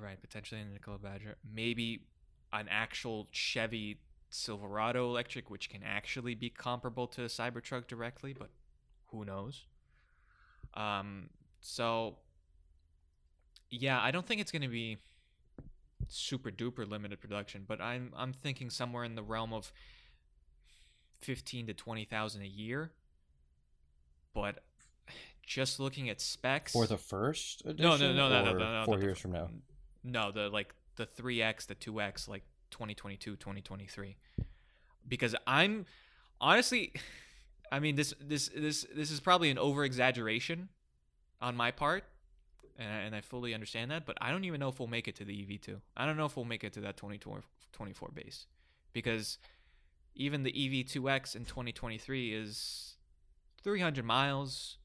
Right, 0.00 0.18
potentially 0.18 0.62
a 0.62 0.64
Nikola 0.64 0.98
Badger. 0.98 1.36
Maybe 1.54 2.06
an 2.52 2.66
actual 2.70 3.28
Chevy 3.30 3.98
Silverado 4.30 5.06
electric, 5.06 5.50
which 5.50 5.68
can 5.68 5.82
actually 5.84 6.34
be 6.34 6.48
comparable 6.48 7.06
to 7.08 7.24
a 7.24 7.26
Cybertruck 7.26 7.86
directly, 7.86 8.32
but 8.32 8.48
who 9.08 9.26
knows? 9.26 9.66
Um, 10.72 11.28
so 11.60 12.16
yeah, 13.68 14.00
I 14.00 14.10
don't 14.10 14.26
think 14.26 14.40
it's 14.40 14.50
going 14.50 14.62
to 14.62 14.68
be 14.68 14.96
super 16.08 16.50
duper 16.50 16.88
limited 16.88 17.20
production, 17.20 17.64
but 17.68 17.78
I'm 17.80 18.12
I'm 18.16 18.32
thinking 18.32 18.70
somewhere 18.70 19.04
in 19.04 19.16
the 19.16 19.22
realm 19.22 19.52
of 19.52 19.70
fifteen 21.20 21.66
to 21.66 21.74
twenty 21.74 22.06
thousand 22.06 22.40
a 22.40 22.46
year. 22.46 22.92
But 24.34 24.62
just 25.46 25.80
looking 25.80 26.08
at 26.08 26.20
specs 26.20 26.72
For 26.72 26.86
the 26.86 26.96
first 26.96 27.62
edition? 27.64 27.82
no, 27.82 27.96
no, 27.96 28.12
no, 28.12 28.28
no, 28.28 28.44
no, 28.44 28.52
no, 28.52 28.80
no, 28.80 28.84
Four 28.84 29.00
years 29.00 29.18
from 29.18 29.32
now. 29.32 29.50
No, 30.04 30.30
the 30.32 30.48
like 30.48 30.74
the 30.96 31.06
3x, 31.06 31.66
the 31.66 31.74
2x, 31.74 32.28
like 32.28 32.42
2022, 32.70 33.36
2023. 33.36 34.16
Because 35.08 35.34
I'm 35.46 35.86
honestly 36.40 36.92
I 37.72 37.80
mean 37.80 37.96
this 37.96 38.14
this 38.20 38.50
this 38.54 38.86
this 38.94 39.10
is 39.10 39.20
probably 39.20 39.50
an 39.50 39.58
over 39.58 39.84
exaggeration 39.84 40.68
on 41.40 41.56
my 41.56 41.70
part. 41.70 42.04
And 42.78 42.88
I, 42.90 42.96
and 43.00 43.14
I 43.14 43.20
fully 43.20 43.52
understand 43.52 43.90
that, 43.90 44.06
but 44.06 44.16
I 44.20 44.30
don't 44.30 44.44
even 44.44 44.58
know 44.58 44.68
if 44.68 44.78
we'll 44.78 44.88
make 44.88 45.06
it 45.06 45.14
to 45.16 45.24
the 45.26 45.34
EV2. 45.34 45.76
I 45.94 46.06
don't 46.06 46.16
know 46.16 46.24
if 46.24 46.36
we'll 46.36 46.46
make 46.46 46.64
it 46.64 46.72
to 46.72 46.80
that 46.80 46.96
2024 46.96 48.10
base 48.14 48.46
because 48.94 49.36
even 50.14 50.42
the 50.42 50.52
EV2X 50.52 51.36
in 51.36 51.44
2023 51.44 52.34
is 52.34 52.96
300 53.62 54.04
miles, 54.04 54.78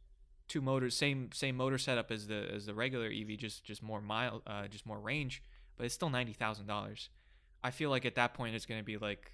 two 0.47 0.61
motors, 0.61 0.95
same 0.95 1.29
same 1.33 1.57
motor 1.57 1.77
setup 1.77 2.11
as 2.11 2.27
the 2.27 2.49
as 2.53 2.65
the 2.65 2.73
regular 2.73 3.07
EV, 3.07 3.37
just 3.37 3.63
just 3.63 3.83
more 3.83 4.01
mile, 4.01 4.41
uh, 4.47 4.67
just 4.67 4.85
more 4.85 4.99
range, 4.99 5.43
but 5.75 5.85
it's 5.85 5.95
still 5.95 6.09
ninety 6.09 6.33
thousand 6.33 6.67
dollars. 6.67 7.09
I 7.63 7.71
feel 7.71 7.89
like 7.89 8.05
at 8.05 8.15
that 8.15 8.33
point 8.33 8.55
it's 8.55 8.65
going 8.65 8.79
to 8.79 8.85
be 8.85 8.97
like, 8.97 9.31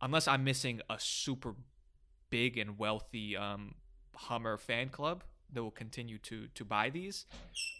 unless 0.00 0.26
I'm 0.26 0.42
missing 0.44 0.80
a 0.88 0.98
super 0.98 1.54
big 2.30 2.58
and 2.58 2.78
wealthy 2.78 3.36
um, 3.36 3.74
Hummer 4.14 4.56
fan 4.56 4.88
club 4.88 5.24
that 5.52 5.62
will 5.62 5.70
continue 5.70 6.18
to 6.18 6.48
to 6.54 6.64
buy 6.64 6.90
these. 6.90 7.26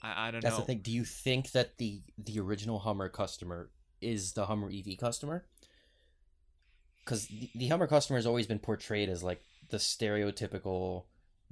I, 0.03 0.29
I 0.29 0.31
don't 0.31 0.43
That's 0.43 0.53
know. 0.53 0.59
That's 0.59 0.61
the 0.61 0.67
thing. 0.67 0.81
Do 0.83 0.93
you 0.93 1.05
think 1.05 1.53
that 1.53 1.79
the 1.79 2.03
the 2.19 2.39
original 2.41 2.79
Hummer 2.79 3.09
customer 3.09 3.71
is 4.01 4.33
the 4.33 4.47
Hummer 4.47 4.71
EV 4.71 4.99
customer? 4.99 5.47
Because 7.05 7.27
the, 7.29 7.51
the 7.55 7.69
Hummer 7.69 7.87
customer 7.87 8.19
has 8.19 8.27
always 8.27 8.47
been 8.47 8.59
portrayed 8.59 9.09
as 9.09 9.23
like 9.23 9.43
the 9.69 9.79
stereotypical 9.79 11.05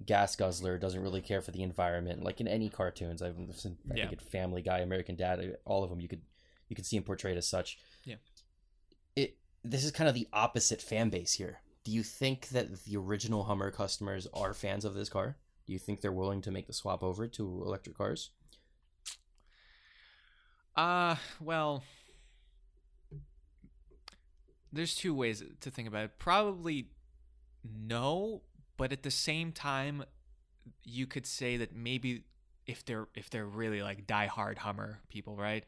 gas 0.04 0.35
guzzler, 0.37 0.78
doesn't 0.78 1.02
really 1.02 1.20
care 1.20 1.40
for 1.40 1.50
the 1.50 1.62
environment. 1.62 2.22
Like 2.22 2.40
in 2.40 2.48
any 2.48 2.68
cartoons, 2.68 3.22
I've 3.22 3.37
seen, 3.57 3.78
I 3.90 3.94
Yeah. 3.94 4.09
think 4.09 4.20
in 4.20 4.28
Family 4.28 4.62
Guy, 4.62 4.80
American 4.80 5.16
Dad, 5.16 5.57
all 5.64 5.85
of 5.85 5.90
them, 5.90 6.00
you 6.00 6.09
could 6.09 6.22
you 6.68 6.74
could 6.76 6.87
see 6.87 6.96
him 6.96 7.02
portrayed 7.04 7.37
as 7.37 7.46
such. 7.46 7.78
Yeah. 8.04 8.16
It 9.14 9.37
this 9.62 9.85
is 9.85 9.90
kind 9.92 10.09
of 10.09 10.14
the 10.14 10.28
opposite 10.33 10.80
fan 10.83 11.11
base 11.11 11.35
here. 11.35 11.61
Do 11.85 11.92
you 11.92 12.02
think 12.02 12.48
that 12.48 12.85
the 12.85 12.96
original 12.96 13.44
Hummer 13.44 13.70
customers 13.70 14.26
are 14.33 14.54
fans 14.54 14.85
of 14.85 14.94
this 14.94 15.09
car? 15.11 15.37
Do 15.66 15.72
you 15.72 15.78
think 15.78 16.00
they're 16.00 16.12
willing 16.12 16.40
to 16.42 16.50
make 16.50 16.66
the 16.66 16.72
swap 16.72 17.02
over 17.02 17.26
to 17.28 17.44
electric 17.64 17.96
cars? 17.96 18.30
Uh, 20.76 21.16
well, 21.40 21.83
there's 24.72 24.94
two 24.96 25.14
ways 25.14 25.42
to 25.61 25.70
think 25.70 25.87
about 25.87 26.04
it. 26.04 26.18
Probably 26.18 26.88
no, 27.64 28.42
but 28.76 28.92
at 28.92 29.02
the 29.02 29.10
same 29.10 29.52
time, 29.52 30.04
you 30.82 31.06
could 31.06 31.26
say 31.26 31.56
that 31.56 31.74
maybe 31.74 32.24
if 32.66 32.84
they're 32.84 33.08
if 33.14 33.30
they're 33.30 33.46
really 33.46 33.82
like 33.82 34.06
diehard 34.06 34.58
Hummer 34.58 35.00
people, 35.08 35.37
right? 35.37 35.64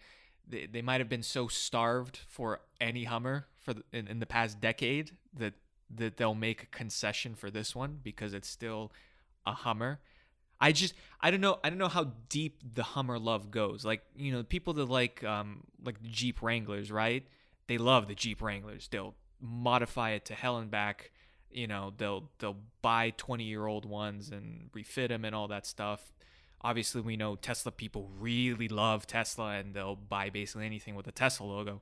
They, 0.49 0.67
they 0.67 0.83
might 0.83 1.01
have 1.01 1.09
been 1.09 1.23
so 1.23 1.49
starved 1.49 2.21
for 2.29 2.61
any 2.81 3.05
Hummer 3.05 3.47
for 3.59 3.75
the, 3.75 3.83
in, 3.93 4.07
in 4.09 4.21
the 4.21 4.27
past 4.27 4.61
decade 4.61 5.13
that 5.35 5.55
that 5.95 6.17
they'll 6.17 6.35
make 6.35 6.63
a 6.65 6.67
concession 6.67 7.35
for 7.35 7.51
this 7.51 7.75
one 7.75 8.01
because 8.03 8.35
it's 8.35 8.49
still 8.49 8.93
a 9.45 9.53
Hummer. 9.53 10.01
I 10.61 10.73
just 10.73 10.95
I 11.21 11.31
don't 11.31 11.41
know 11.41 11.59
I 11.63 11.69
don't 11.69 11.79
know 11.79 11.89
how 11.89 12.13
deep 12.29 12.63
the 12.75 12.83
Hummer 12.83 13.19
love 13.19 13.51
goes. 13.51 13.85
Like 13.85 14.03
you 14.17 14.33
know 14.33 14.43
people 14.43 14.73
that 14.75 14.89
like 14.89 15.23
um 15.25 15.65
like 15.85 16.03
Jeep 16.03 16.43
Wranglers, 16.43 16.91
right? 16.91 17.27
They 17.67 17.79
love 17.79 18.09
the 18.09 18.15
Jeep 18.15 18.41
Wranglers. 18.41 18.89
They'll 18.89 19.15
modify 19.41 20.13
it 20.13 20.25
to 20.27 20.35
hell 20.35 20.59
and 20.59 20.71
back. 20.71 21.11
You 21.57 21.67
know 21.67 21.93
they'll 21.97 22.31
they'll 22.39 22.59
buy 22.83 23.11
twenty 23.17 23.45
year 23.45 23.67
old 23.67 23.87
ones 23.87 24.31
and 24.31 24.71
refit 24.75 25.09
them 25.09 25.25
and 25.25 25.35
all 25.35 25.49
that 25.49 25.67
stuff. 25.67 26.13
Obviously, 26.61 27.01
we 27.01 27.17
know 27.17 27.37
Tesla 27.37 27.73
people 27.73 28.11
really 28.19 28.69
love 28.69 29.07
Tesla 29.07 29.55
and 29.55 29.75
they'll 29.75 29.97
buy 29.97 30.31
basically 30.31 30.67
anything 30.67 30.95
with 30.95 31.07
a 31.07 31.13
Tesla 31.13 31.47
logo. 31.47 31.81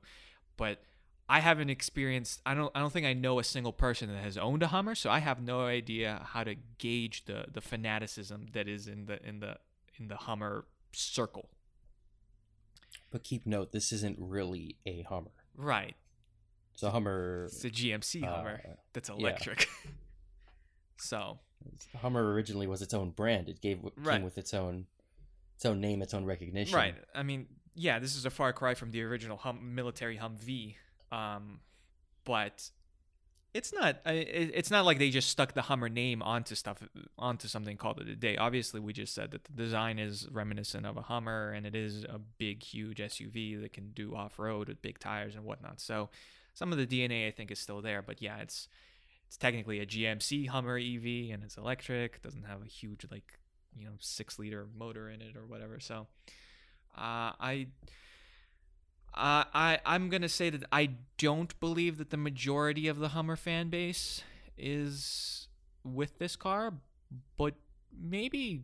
But 0.57 0.79
I 1.27 1.39
haven't 1.39 1.69
experienced. 1.69 2.41
I 2.45 2.53
don't. 2.53 2.71
I 2.75 2.79
don't 2.79 2.93
think 2.93 3.05
I 3.05 3.13
know 3.13 3.39
a 3.39 3.43
single 3.43 3.73
person 3.73 4.13
that 4.13 4.23
has 4.23 4.37
owned 4.37 4.61
a 4.61 4.67
Hummer, 4.67 4.93
so 4.93 5.09
I 5.09 5.19
have 5.19 5.41
no 5.41 5.65
idea 5.65 6.21
how 6.23 6.43
to 6.43 6.55
gauge 6.77 7.25
the 7.25 7.45
the 7.51 7.61
fanaticism 7.61 8.47
that 8.53 8.67
is 8.67 8.87
in 8.87 9.07
the 9.07 9.25
in 9.27 9.39
the 9.39 9.57
in 9.97 10.07
the 10.07 10.17
Hummer 10.17 10.65
circle. 10.91 11.49
But 13.11 13.23
keep 13.23 13.45
note, 13.45 13.71
this 13.71 13.91
isn't 13.91 14.17
really 14.19 14.77
a 14.85 15.01
Hummer. 15.03 15.31
Right. 15.57 15.95
It's 16.75 16.83
a 16.83 16.91
Hummer. 16.91 17.45
It's 17.45 17.63
a 17.63 17.69
GMC 17.69 18.25
Hummer 18.25 18.61
uh, 18.65 18.73
that's 18.91 19.07
yeah. 19.07 19.15
electric. 19.15 19.69
so 20.97 21.39
Hummer 22.01 22.33
originally 22.33 22.67
was 22.67 22.81
its 22.81 22.93
own 22.93 23.11
brand. 23.11 23.47
It 23.47 23.61
gave 23.61 23.79
Right. 23.95 24.15
came 24.15 24.23
with 24.23 24.37
its 24.37 24.53
own 24.53 24.85
its 25.55 25.65
own 25.65 25.79
name, 25.79 26.01
its 26.01 26.13
own 26.13 26.25
recognition. 26.25 26.75
right. 26.75 26.95
I 27.13 27.23
mean, 27.23 27.47
yeah, 27.75 27.99
this 27.99 28.17
is 28.17 28.25
a 28.25 28.29
far 28.29 28.51
cry 28.51 28.73
from 28.73 28.91
the 28.91 29.03
original 29.03 29.37
hum, 29.37 29.73
military 29.73 30.17
Humvee, 30.17 30.75
um, 31.13 31.61
but 32.25 32.69
it's 33.53 33.71
not. 33.71 34.01
It's 34.05 34.69
not 34.69 34.83
like 34.83 34.99
they 34.99 35.09
just 35.11 35.29
stuck 35.29 35.53
the 35.53 35.61
Hummer 35.61 35.87
name 35.87 36.21
onto 36.21 36.55
stuff 36.55 36.83
onto 37.17 37.47
something 37.47 37.77
called 37.77 38.01
it 38.01 38.09
a 38.09 38.15
day. 38.17 38.35
Obviously, 38.35 38.81
we 38.81 38.91
just 38.91 39.15
said 39.15 39.31
that 39.31 39.45
the 39.45 39.53
design 39.53 39.97
is 39.97 40.27
reminiscent 40.29 40.85
of 40.85 40.97
a 40.97 41.03
Hummer, 41.03 41.53
and 41.53 41.65
it 41.65 41.73
is 41.73 42.03
a 42.03 42.19
big, 42.37 42.63
huge 42.63 42.97
SUV 42.97 43.61
that 43.61 43.71
can 43.71 43.91
do 43.91 44.13
off 44.13 44.39
road 44.39 44.67
with 44.67 44.81
big 44.81 44.99
tires 44.99 45.35
and 45.35 45.45
whatnot. 45.45 45.79
So 45.79 46.09
some 46.55 46.71
of 46.71 46.77
the 46.79 46.87
DNA 46.87 47.27
I 47.27 47.31
think 47.31 47.51
is 47.51 47.59
still 47.59 47.81
there, 47.81 48.01
but 48.01 48.21
yeah, 48.21 48.37
it's 48.37 48.67
it's 49.27 49.37
technically 49.37 49.79
a 49.79 49.85
GMC 49.85 50.47
Hummer 50.47 50.77
EV 50.77 51.31
and 51.33 51.43
it's 51.43 51.57
electric. 51.57 52.21
Doesn't 52.23 52.45
have 52.45 52.63
a 52.63 52.67
huge 52.67 53.05
like 53.11 53.37
you 53.77 53.85
know 53.85 53.93
six 53.99 54.39
liter 54.39 54.65
motor 54.75 55.09
in 55.09 55.21
it 55.21 55.35
or 55.35 55.45
whatever. 55.45 55.79
So 55.79 56.07
uh, 56.97 57.37
I. 57.39 57.67
Uh, 59.17 59.45
I 59.53 59.79
I'm 59.85 60.09
gonna 60.09 60.27
say 60.27 60.49
that 60.49 60.65
I 60.73 60.89
don't 61.17 61.57
believe 61.61 61.97
that 61.99 62.09
the 62.09 62.17
majority 62.17 62.89
of 62.89 62.99
the 62.99 63.09
Hummer 63.09 63.37
fan 63.37 63.69
base 63.69 64.23
is 64.57 65.47
with 65.85 66.19
this 66.19 66.35
car, 66.35 66.73
but 67.37 67.53
maybe 67.97 68.63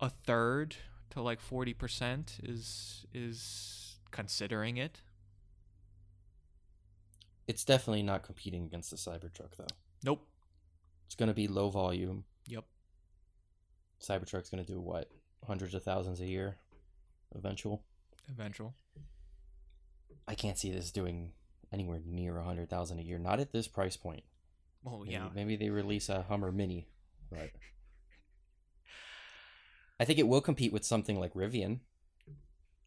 a 0.00 0.08
third 0.08 0.76
to 1.10 1.20
like 1.20 1.38
forty 1.38 1.74
percent 1.74 2.38
is 2.42 3.04
is 3.12 3.98
considering 4.10 4.78
it. 4.78 5.02
It's 7.46 7.64
definitely 7.64 8.02
not 8.02 8.22
competing 8.22 8.64
against 8.64 8.90
the 8.90 8.96
Cybertruck 8.96 9.56
though. 9.56 9.66
Nope. 10.04 10.26
It's 11.06 11.14
gonna 11.14 11.34
be 11.34 11.48
low 11.48 11.70
volume. 11.70 12.24
Yep. 12.46 12.64
Cybertruck's 14.00 14.50
gonna 14.50 14.64
do 14.64 14.80
what? 14.80 15.10
Hundreds 15.46 15.74
of 15.74 15.82
thousands 15.82 16.20
a 16.20 16.26
year, 16.26 16.56
eventual. 17.34 17.82
Eventual. 18.28 18.74
I 20.28 20.34
can't 20.34 20.58
see 20.58 20.70
this 20.70 20.90
doing 20.90 21.32
anywhere 21.72 22.00
near 22.04 22.38
a 22.38 22.44
hundred 22.44 22.70
thousand 22.70 23.00
a 23.00 23.02
year. 23.02 23.18
Not 23.18 23.40
at 23.40 23.52
this 23.52 23.66
price 23.68 23.96
point. 23.96 24.22
Oh 24.86 25.00
Maybe, 25.00 25.12
yeah. 25.12 25.28
maybe 25.34 25.56
they 25.56 25.70
release 25.70 26.08
a 26.08 26.22
Hummer 26.22 26.52
Mini, 26.52 26.88
but 27.30 27.50
I 29.98 30.04
think 30.04 30.18
it 30.18 30.28
will 30.28 30.40
compete 30.40 30.72
with 30.72 30.84
something 30.84 31.18
like 31.18 31.34
Rivian. 31.34 31.80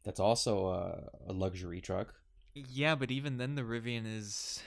That's 0.03 0.19
also 0.19 0.67
a, 0.67 1.29
a 1.29 1.33
luxury 1.33 1.81
truck. 1.81 2.15
Yeah, 2.55 2.95
but 2.95 3.11
even 3.11 3.37
then, 3.37 3.55
the 3.55 3.63
Rivian 3.63 4.03
is 4.05 4.61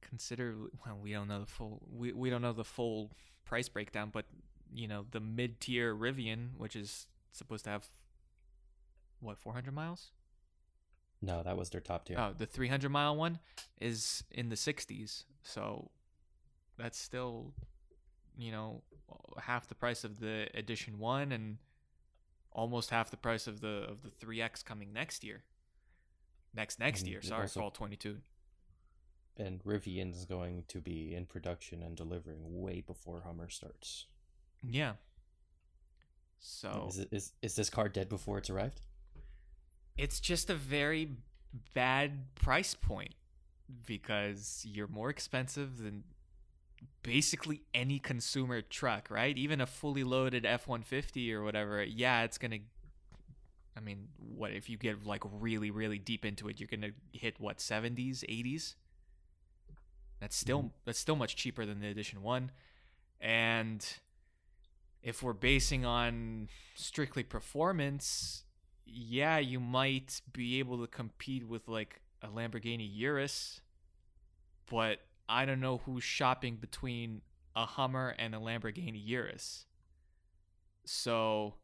considered. 0.00 0.56
Well, 0.84 0.98
we 1.02 1.12
don't 1.12 1.28
know 1.28 1.40
the 1.40 1.46
full. 1.46 1.82
We 1.94 2.12
we 2.12 2.30
don't 2.30 2.42
know 2.42 2.52
the 2.52 2.64
full 2.64 3.10
price 3.44 3.68
breakdown, 3.68 4.10
but 4.12 4.24
you 4.72 4.88
know 4.88 5.04
the 5.10 5.20
mid 5.20 5.60
tier 5.60 5.94
Rivian, 5.94 6.50
which 6.56 6.74
is 6.76 7.06
supposed 7.32 7.64
to 7.64 7.70
have 7.70 7.88
what 9.20 9.38
400 9.38 9.74
miles. 9.74 10.10
No, 11.22 11.42
that 11.42 11.56
was 11.56 11.70
their 11.70 11.80
top 11.80 12.04
tier. 12.04 12.16
Oh, 12.18 12.32
the 12.36 12.46
300 12.46 12.90
mile 12.90 13.16
one 13.16 13.38
is 13.80 14.22
in 14.30 14.48
the 14.50 14.54
60s. 14.54 15.24
So 15.42 15.90
that's 16.76 16.98
still, 16.98 17.52
you 18.36 18.52
know, 18.52 18.82
half 19.40 19.66
the 19.66 19.74
price 19.74 20.04
of 20.04 20.20
the 20.20 20.48
edition 20.54 20.98
one 20.98 21.32
and 21.32 21.56
almost 22.52 22.90
half 22.90 23.10
the 23.10 23.16
price 23.16 23.46
of 23.46 23.60
the 23.60 23.86
of 23.88 24.02
the 24.02 24.10
3X 24.10 24.64
coming 24.64 24.92
next 24.92 25.24
year. 25.24 25.42
Next 26.56 26.78
next 26.80 27.00
And 27.02 27.10
year, 27.10 27.22
sorry, 27.22 27.42
also- 27.42 27.60
fall 27.60 27.70
22. 27.70 28.18
And 29.38 29.62
Rivian's 29.64 30.24
going 30.24 30.64
to 30.68 30.80
be 30.80 31.14
in 31.14 31.26
production 31.26 31.82
and 31.82 31.94
delivering 31.94 32.38
way 32.62 32.80
before 32.80 33.20
Hummer 33.20 33.50
starts. 33.50 34.06
Yeah. 34.66 34.94
So 36.38 36.86
Is, 36.88 36.98
it, 36.98 37.08
is 37.12 37.32
is 37.42 37.54
this 37.56 37.68
car 37.70 37.88
dead 37.88 38.08
before 38.08 38.38
it's 38.38 38.50
arrived? 38.50 38.80
it's 39.98 40.20
just 40.20 40.50
a 40.50 40.54
very 40.54 41.16
bad 41.72 42.34
price 42.34 42.74
point 42.74 43.14
because 43.86 44.62
you're 44.68 44.88
more 44.88 45.08
expensive 45.08 45.78
than 45.78 46.04
basically 47.02 47.62
any 47.72 47.98
consumer 47.98 48.60
truck, 48.60 49.10
right? 49.10 49.36
Even 49.38 49.60
a 49.62 49.66
fully 49.66 50.04
loaded 50.04 50.44
F150 50.44 51.32
or 51.32 51.42
whatever. 51.42 51.82
Yeah, 51.82 52.24
it's 52.24 52.36
going 52.36 52.50
to 52.50 52.60
I 53.76 53.80
mean, 53.80 54.08
what 54.18 54.52
if 54.52 54.70
you 54.70 54.76
get 54.76 55.04
like 55.06 55.22
really 55.24 55.70
really 55.70 55.98
deep 55.98 56.24
into 56.24 56.48
it, 56.48 56.58
you're 56.58 56.68
going 56.68 56.80
to 56.80 56.92
hit 57.12 57.38
what 57.38 57.58
70s, 57.58 58.24
80s? 58.24 58.74
That's 60.20 60.36
still 60.36 60.58
mm-hmm. 60.58 60.68
that's 60.84 60.98
still 60.98 61.16
much 61.16 61.36
cheaper 61.36 61.66
than 61.66 61.80
the 61.80 61.88
edition 61.88 62.22
1. 62.22 62.50
And 63.20 63.86
if 65.02 65.22
we're 65.22 65.34
basing 65.34 65.84
on 65.84 66.48
strictly 66.74 67.22
performance, 67.22 68.44
yeah, 68.84 69.38
you 69.38 69.60
might 69.60 70.20
be 70.32 70.58
able 70.58 70.80
to 70.80 70.86
compete 70.86 71.46
with 71.46 71.68
like 71.68 72.00
a 72.22 72.28
Lamborghini 72.28 72.88
Urus, 72.92 73.60
but 74.70 75.00
I 75.28 75.44
don't 75.44 75.60
know 75.60 75.78
who's 75.78 76.04
shopping 76.04 76.56
between 76.56 77.22
a 77.54 77.66
Hummer 77.66 78.14
and 78.18 78.34
a 78.34 78.38
Lamborghini 78.38 79.00
Urus. 79.04 79.66
So 80.84 81.54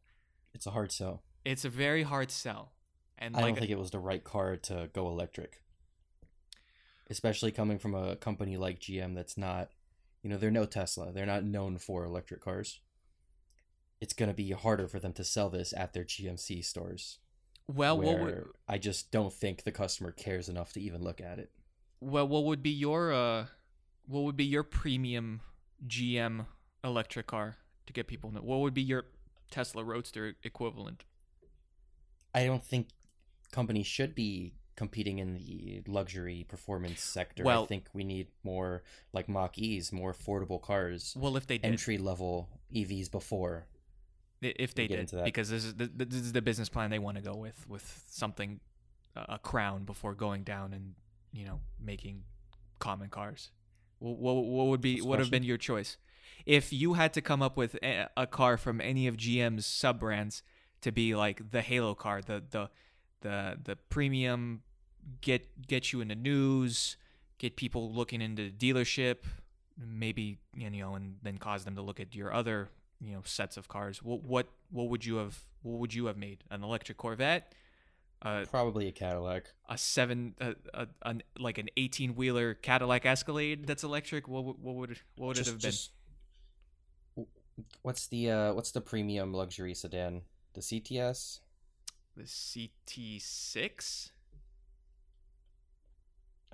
It's 0.53 0.67
a 0.67 0.71
hard 0.71 0.91
sell. 0.91 1.23
It's 1.45 1.65
a 1.65 1.69
very 1.69 2.03
hard 2.03 2.31
sell. 2.31 2.71
And 3.17 3.35
I 3.35 3.39
like 3.39 3.55
don't 3.55 3.59
think 3.59 3.71
it 3.71 3.79
was 3.79 3.91
the 3.91 3.99
right 3.99 4.23
car 4.23 4.57
to 4.57 4.89
go 4.93 5.07
electric. 5.07 5.61
Especially 7.09 7.51
coming 7.51 7.79
from 7.79 7.93
a 7.93 8.15
company 8.15 8.57
like 8.57 8.79
GM 8.79 9.15
that's 9.15 9.37
not, 9.37 9.69
you 10.21 10.29
know, 10.29 10.37
they're 10.37 10.51
no 10.51 10.65
Tesla. 10.65 11.11
They're 11.11 11.25
not 11.25 11.43
known 11.43 11.77
for 11.77 12.05
electric 12.05 12.41
cars. 12.41 12.79
It's 14.01 14.13
going 14.13 14.29
to 14.29 14.35
be 14.35 14.51
harder 14.51 14.87
for 14.87 14.99
them 14.99 15.13
to 15.13 15.23
sell 15.23 15.49
this 15.49 15.73
at 15.75 15.93
their 15.93 16.03
GMC 16.03 16.65
stores. 16.65 17.19
well, 17.67 17.97
what 17.99 18.19
would 18.19 18.45
I 18.67 18.77
just 18.77 19.11
don't 19.11 19.31
think 19.31 19.63
the 19.63 19.71
customer 19.71 20.11
cares 20.11 20.49
enough 20.49 20.73
to 20.73 20.81
even 20.81 21.01
look 21.01 21.21
at 21.21 21.39
it. 21.39 21.51
well 22.01 22.27
what 22.27 22.43
would 22.43 22.61
be 22.61 22.71
your 22.71 23.13
uh 23.13 23.45
what 24.05 24.23
would 24.23 24.35
be 24.35 24.43
your 24.43 24.63
premium 24.63 25.39
GM 25.87 26.45
electric 26.83 27.27
car 27.27 27.57
to 27.85 27.93
get 27.93 28.07
people? 28.07 28.31
To 28.31 28.41
What 28.41 28.59
would 28.59 28.73
be 28.73 28.81
your 28.81 29.05
Tesla 29.49 29.83
Roadster 29.83 30.35
equivalent? 30.43 31.05
I 32.33 32.45
don't 32.45 32.63
think 32.63 32.87
companies 33.51 33.87
should 33.87 34.15
be 34.15 34.53
competing 34.75 35.19
in 35.19 35.35
the 35.35 35.83
luxury 35.87 36.45
performance 36.47 37.01
sector. 37.01 37.43
Well- 37.43 37.63
I 37.63 37.67
think 37.67 37.85
we 37.93 38.03
need 38.03 38.27
more 38.43 38.83
like 39.11 39.29
Mach 39.29 39.57
E's, 39.57 39.91
more 39.91 40.13
affordable 40.13 40.61
cars, 40.61 41.15
Well, 41.17 41.37
if 41.37 41.47
they 41.47 41.57
did, 41.57 41.67
entry 41.67 41.97
level 41.97 42.49
EVs 42.73 43.11
before. 43.11 43.67
If 44.41 44.75
they 44.75 44.87
did 44.87 45.09
because 45.23 45.49
this 45.49 45.63
is 45.63 45.75
the, 45.75 45.87
this 45.87 46.19
is 46.19 46.33
the 46.33 46.41
business 46.41 46.67
plan 46.67 46.89
they 46.89 46.99
want 46.99 47.15
to 47.15 47.23
go 47.23 47.33
with 47.33 47.65
with 47.69 48.03
something 48.09 48.59
a 49.15 49.39
crown 49.39 49.85
before 49.85 50.13
going 50.15 50.43
down 50.43 50.73
and 50.73 50.95
you 51.31 51.45
know 51.45 51.61
making 51.79 52.23
common 52.79 53.07
cars 53.09 53.51
what, 53.99 54.17
what, 54.17 54.33
what 54.43 54.67
would 54.67 54.81
be 54.81 54.99
the 54.99 55.05
would 55.05 55.19
have 55.19 55.31
been 55.31 55.43
your 55.43 55.55
choice 55.57 55.95
if 56.45 56.73
you 56.73 56.95
had 56.95 57.13
to 57.13 57.21
come 57.21 57.41
up 57.41 57.55
with 57.55 57.77
a, 57.81 58.09
a 58.17 58.27
car 58.27 58.57
from 58.57 58.81
any 58.81 59.07
of 59.07 59.15
GM's 59.15 59.65
sub 59.65 60.01
brands 60.01 60.43
to 60.83 60.91
be 60.91 61.15
like 61.15 61.51
the 61.51 61.61
halo 61.61 61.93
car 61.95 62.21
the 62.21 62.43
the 62.51 62.69
the 63.21 63.57
the 63.63 63.75
premium 63.89 64.61
get 65.21 65.67
get 65.67 65.91
you 65.91 65.99
in 66.01 66.07
the 66.07 66.15
news 66.15 66.97
get 67.37 67.55
people 67.55 67.91
looking 67.91 68.21
into 68.21 68.49
the 68.49 68.51
dealership 68.51 69.25
maybe 69.77 70.37
you 70.55 70.69
know 70.69 70.95
and 70.95 71.15
then 71.23 71.37
cause 71.37 71.65
them 71.65 71.75
to 71.75 71.81
look 71.81 71.99
at 71.99 72.15
your 72.15 72.33
other 72.33 72.69
you 73.03 73.13
know 73.13 73.21
sets 73.25 73.57
of 73.57 73.67
cars. 73.67 74.01
What 74.01 74.23
what 74.23 74.47
what 74.71 74.89
would 74.89 75.05
you 75.05 75.17
have 75.17 75.37
what 75.61 75.79
would 75.79 75.93
you 75.93 76.05
have 76.07 76.17
made? 76.17 76.43
An 76.49 76.63
electric 76.63 76.97
corvette? 76.97 77.53
Uh, 78.21 78.45
Probably 78.49 78.87
a 78.87 78.91
Cadillac. 78.91 79.51
a 79.67 79.77
seven 79.77 80.35
a, 80.39 80.55
a, 80.73 80.87
an 81.03 81.23
like 81.37 81.57
an 81.57 81.67
18 81.75 82.15
wheeler 82.15 82.53
cadillac 82.53 83.05
escalade 83.05 83.67
that's 83.67 83.83
electric? 83.83 84.27
What 84.27 84.45
would 84.45 84.55
what 84.61 84.75
would 84.75 84.99
what 85.17 85.27
would 85.27 85.39
it 85.39 85.47
have 85.47 85.59
been? 85.59 85.73
what's 87.83 88.07
the 88.07 88.31
uh 88.31 88.53
what's 88.53 88.71
the 88.71 88.81
premium 88.81 89.33
luxury 89.33 89.73
sedan? 89.73 90.21
The 90.53 90.61
CTS? 90.61 91.39
the 92.15 92.23
ct6 92.23 94.09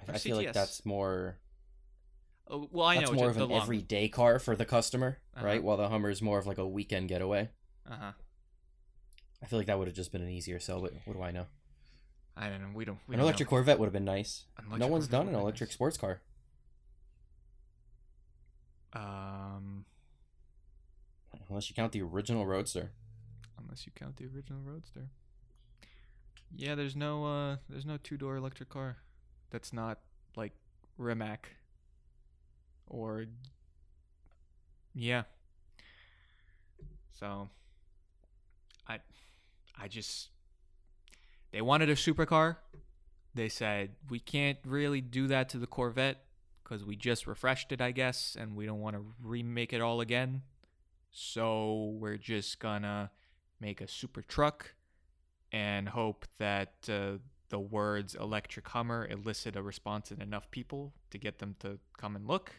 I, 0.08 0.14
I 0.14 0.18
feel 0.18 0.38
like 0.38 0.54
that's 0.54 0.86
more 0.86 1.36
oh, 2.48 2.70
well 2.72 2.86
i 2.88 2.94
know 2.96 3.02
that's 3.02 3.12
it's 3.12 3.20
more 3.20 3.30
of 3.30 3.36
an 3.36 3.50
long- 3.50 3.62
everyday 3.62 4.08
car 4.08 4.40
for 4.40 4.56
the 4.56 4.64
customer, 4.64 5.18
Uh-huh. 5.36 5.46
right? 5.46 5.62
While 5.62 5.76
the 5.76 5.90
Hummer 5.90 6.10
is 6.10 6.22
more 6.22 6.40
of 6.40 6.48
like 6.48 6.58
a 6.60 6.66
weekend 6.68 7.10
getaway. 7.10 7.50
uh-huh 7.90 8.14
I 9.44 9.46
feel 9.48 9.60
like 9.60 9.68
that 9.68 9.78
would 9.78 9.88
have 9.88 9.96
just 9.98 10.12
been 10.14 10.22
an 10.22 10.30
easier 10.30 10.60
sell, 10.62 10.80
but 10.82 10.94
what 11.06 11.14
do 11.16 11.22
I 11.22 11.32
know? 11.32 11.48
i 12.38 12.48
don't 12.48 12.62
know 12.62 12.70
we 12.74 12.86
don't 12.86 13.00
we 13.06 13.16
an 13.16 13.20
don't 13.20 13.26
electric 13.26 13.48
know. 13.48 13.58
Corvette 13.58 13.80
would 13.80 13.88
have 13.88 13.94
been 13.94 14.06
nice. 14.06 14.46
No 14.78 14.88
one's 14.88 15.08
Corvette 15.08 15.12
done 15.12 15.28
an 15.28 15.36
electric 15.36 15.70
nice. 15.72 15.74
sports 15.74 15.98
car. 15.98 16.22
um 18.94 19.84
Unless 21.50 21.70
you 21.70 21.76
count 21.76 21.92
the 21.92 22.02
original 22.02 22.46
Roadster. 22.46 22.92
Unless 23.62 23.86
you 23.86 23.92
count 23.96 24.18
the 24.18 24.26
original 24.26 24.62
roadster 24.64 25.10
yeah 26.56 26.76
there's 26.76 26.96
no 26.96 27.26
uh 27.26 27.56
there's 27.70 27.86
no 27.86 27.98
two-door 27.98 28.36
electric 28.36 28.70
car 28.70 28.98
that's 29.52 29.72
not 29.74 30.00
like 30.36 30.54
rimac 30.98 31.50
or 32.88 33.26
yeah 34.96 35.24
so 37.14 37.50
i 38.88 39.00
i 39.80 39.88
just 39.88 40.30
they 41.52 41.62
wanted 41.62 41.90
a 41.90 41.96
supercar. 41.96 42.58
They 43.34 43.50
said 43.50 43.92
we 44.10 44.20
can't 44.20 44.58
really 44.66 45.02
do 45.02 45.28
that 45.28 45.50
to 45.50 45.58
the 45.58 45.68
Corvette 45.68 46.24
because 46.64 46.84
we 46.84 46.96
just 46.96 47.26
refreshed 47.26 47.72
it, 47.72 47.82
I 47.82 47.92
guess, 47.92 48.38
and 48.40 48.56
we 48.56 48.66
don't 48.66 48.82
want 48.82 48.96
to 48.96 49.04
remake 49.24 49.74
it 49.74 49.82
all 49.82 50.02
again. 50.02 50.44
So 51.12 51.96
we're 52.00 52.18
just 52.18 52.60
gonna 52.60 53.12
make 53.60 53.82
a 53.82 53.88
super 53.88 54.22
truck 54.22 54.74
and 55.52 55.90
hope 55.90 56.26
that 56.38 56.74
uh, 56.88 57.18
the 57.50 57.60
words 57.60 58.16
electric 58.16 58.68
Hummer 58.70 59.08
elicit 59.10 59.56
a 59.56 59.62
response 59.62 60.12
in 60.12 60.22
enough 60.22 60.50
people 60.52 60.94
to 61.12 61.18
get 61.18 61.40
them 61.40 61.56
to 61.60 61.80
come 61.98 62.16
and 62.16 62.28
look. 62.28 62.52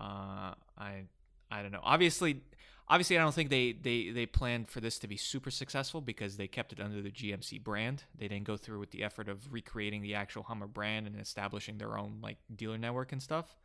Uh, 0.00 0.54
I 0.78 1.04
I 1.50 1.62
don't 1.62 1.72
know. 1.72 1.80
Obviously, 1.82 2.42
obviously, 2.88 3.18
I 3.18 3.22
don't 3.22 3.34
think 3.34 3.50
they 3.50 3.72
they 3.72 4.10
they 4.10 4.26
planned 4.26 4.68
for 4.68 4.80
this 4.80 4.98
to 5.00 5.08
be 5.08 5.16
super 5.16 5.50
successful 5.50 6.00
because 6.00 6.36
they 6.36 6.46
kept 6.46 6.72
it 6.72 6.80
under 6.80 7.02
the 7.02 7.10
GMC 7.10 7.62
brand. 7.62 8.04
They 8.16 8.28
didn't 8.28 8.46
go 8.46 8.56
through 8.56 8.78
with 8.78 8.92
the 8.92 9.02
effort 9.02 9.28
of 9.28 9.52
recreating 9.52 10.02
the 10.02 10.14
actual 10.14 10.44
Hummer 10.44 10.68
brand 10.68 11.06
and 11.06 11.20
establishing 11.20 11.78
their 11.78 11.98
own 11.98 12.18
like 12.22 12.38
dealer 12.54 12.78
network 12.78 13.12
and 13.12 13.22
stuff. 13.22 13.56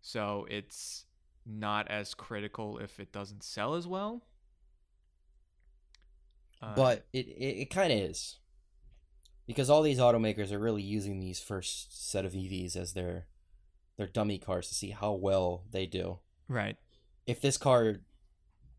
So 0.00 0.46
it's 0.48 1.04
not 1.44 1.88
as 1.88 2.14
critical 2.14 2.78
if 2.78 3.00
it 3.00 3.12
doesn't 3.12 3.42
sell 3.42 3.74
as 3.74 3.86
well. 3.86 4.22
Uh, 6.62 6.74
but 6.74 7.06
it 7.12 7.26
it, 7.26 7.60
it 7.62 7.70
kind 7.70 7.92
of 7.92 7.98
is 7.98 8.38
because 9.46 9.70
all 9.70 9.82
these 9.82 9.98
automakers 9.98 10.50
are 10.52 10.58
really 10.58 10.82
using 10.82 11.20
these 11.20 11.40
first 11.40 12.10
set 12.10 12.24
of 12.24 12.32
EVs 12.32 12.76
as 12.76 12.92
their 12.94 13.26
their 13.96 14.06
dummy 14.06 14.38
cars 14.38 14.68
to 14.68 14.74
see 14.74 14.90
how 14.90 15.12
well 15.12 15.64
they 15.70 15.86
do. 15.86 16.18
Right. 16.48 16.76
If 17.26 17.40
this 17.40 17.56
car 17.56 17.96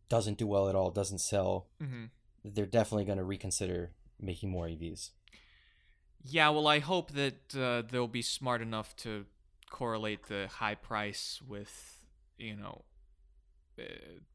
doesn't 0.09 0.37
do 0.37 0.47
well 0.47 0.69
at 0.69 0.75
all, 0.75 0.91
doesn't 0.91 1.19
sell, 1.19 1.67
mm-hmm. 1.81 2.05
they're 2.43 2.65
definitely 2.65 3.05
going 3.05 3.17
to 3.17 3.23
reconsider 3.23 3.91
making 4.19 4.49
more 4.49 4.67
EVs. 4.67 5.11
Yeah, 6.23 6.49
well, 6.49 6.67
I 6.67 6.79
hope 6.79 7.11
that 7.11 7.55
uh, 7.55 7.83
they'll 7.89 8.07
be 8.07 8.21
smart 8.21 8.61
enough 8.61 8.95
to 8.97 9.25
correlate 9.69 10.27
the 10.27 10.47
high 10.47 10.75
price 10.75 11.41
with, 11.45 11.99
you 12.37 12.55
know, 12.55 12.83
uh, 13.79 13.83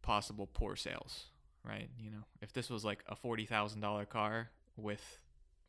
possible 0.03 0.47
poor 0.47 0.77
sales, 0.77 1.27
right? 1.67 1.89
You 1.99 2.11
know, 2.11 2.25
if 2.41 2.53
this 2.53 2.71
was 2.71 2.85
like 2.85 3.05
a 3.09 3.17
forty 3.17 3.47
thousand 3.47 3.81
dollar 3.81 4.05
car 4.05 4.51
with, 4.77 5.21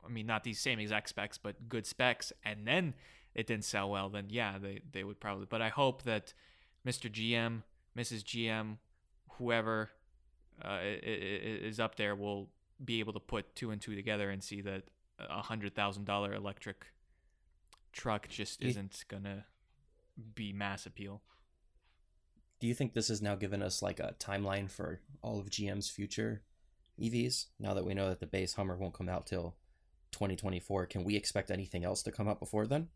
I 0.06 0.10
mean, 0.10 0.26
not 0.26 0.44
these 0.44 0.60
same 0.60 0.80
exact 0.80 1.10
specs, 1.10 1.38
but 1.38 1.70
good 1.70 1.86
specs, 1.86 2.32
and 2.44 2.68
then 2.68 2.94
it 3.36 3.48
didn't 3.48 3.66
sell 3.66 3.90
well, 3.90 4.10
then 4.10 4.28
yeah, 4.30 4.58
they 4.58 4.82
they 4.92 5.04
would 5.04 5.20
probably. 5.20 5.48
But 5.50 5.62
I 5.62 5.70
hope 5.70 6.04
that 6.04 6.34
Mr. 6.86 7.12
GM, 7.12 7.64
Mrs. 7.98 8.24
GM, 8.24 8.78
whoever 9.38 9.90
uh, 10.64 10.80
is 10.84 11.80
up 11.80 11.96
there 11.96 12.16
will 12.16 12.50
be 12.84 13.00
able 13.00 13.14
to 13.14 13.20
put 13.20 13.56
two 13.56 13.72
and 13.72 13.82
two 13.82 13.96
together 13.96 14.30
and 14.30 14.44
see 14.44 14.62
that 14.62 14.84
a 15.20 15.42
hundred 15.42 15.76
thousand 15.76 16.06
dollar 16.06 16.34
electric 16.34 16.86
truck 17.92 18.28
just 18.28 18.62
isn't 18.62 19.06
gonna 19.08 19.46
be 20.36 20.54
mass 20.54 20.86
appeal. 20.86 21.22
Do 22.64 22.70
you 22.70 22.74
think 22.74 22.94
this 22.94 23.10
has 23.10 23.22
now 23.22 23.36
given 23.36 23.62
us 23.62 23.82
like 23.82 24.00
a 24.00 24.16
timeline 24.22 24.72
for 24.72 25.02
all 25.22 25.38
of 25.38 25.50
GM's 25.50 25.90
future 25.90 26.44
EVs? 26.98 27.48
Now 27.60 27.74
that 27.74 27.84
we 27.84 27.94
know 27.94 28.08
that 28.08 28.22
the 28.22 28.26
base 28.26 28.54
Hummer 28.54 28.78
won't 28.78 28.94
come 28.94 29.10
out 29.10 29.28
till 29.28 29.58
2024, 30.14 30.86
can 30.86 31.04
we 31.04 31.18
expect 31.18 31.52
anything 31.52 31.84
else 31.84 32.02
to 32.04 32.12
come 32.14 32.30
out 32.30 32.40
before 32.40 32.66
then? 32.66 32.88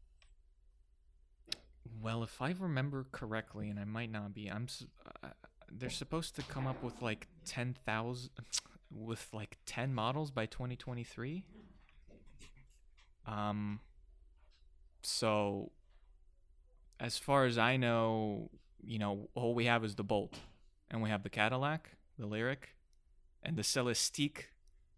Well, 2.02 2.24
if 2.24 2.42
I 2.42 2.56
remember 2.58 3.08
correctly, 3.12 3.70
and 3.70 3.78
I 3.78 3.84
might 3.84 4.10
not 4.10 4.34
be, 4.34 4.48
I'm. 4.48 4.68
Uh, 5.22 5.32
they're 5.70 5.90
supposed 5.90 6.38
to 6.38 6.44
come 6.44 6.66
up 6.66 6.82
with 6.82 7.02
like 7.02 7.28
ten 7.44 7.76
thousand, 7.86 8.30
with 8.90 9.28
like 9.34 9.58
ten 9.66 9.94
models 9.94 10.32
by 10.32 10.46
2023. 10.46 11.44
Um. 13.26 13.82
So, 15.04 15.74
as 17.02 17.18
far 17.18 17.44
as 17.44 17.58
I 17.58 17.76
know, 17.76 18.50
you 18.84 19.00
know, 19.00 19.30
all 19.36 19.54
we 19.54 19.66
have 19.66 19.84
is 19.84 19.96
the 19.96 20.04
Bolt, 20.04 20.36
and 20.90 21.02
we 21.02 21.10
have 21.10 21.24
the 21.24 21.30
Cadillac, 21.30 21.92
the 22.18 22.28
Lyriq, 22.28 22.58
and 23.44 23.56
the 23.56 23.62
Celestiq, 23.62 24.46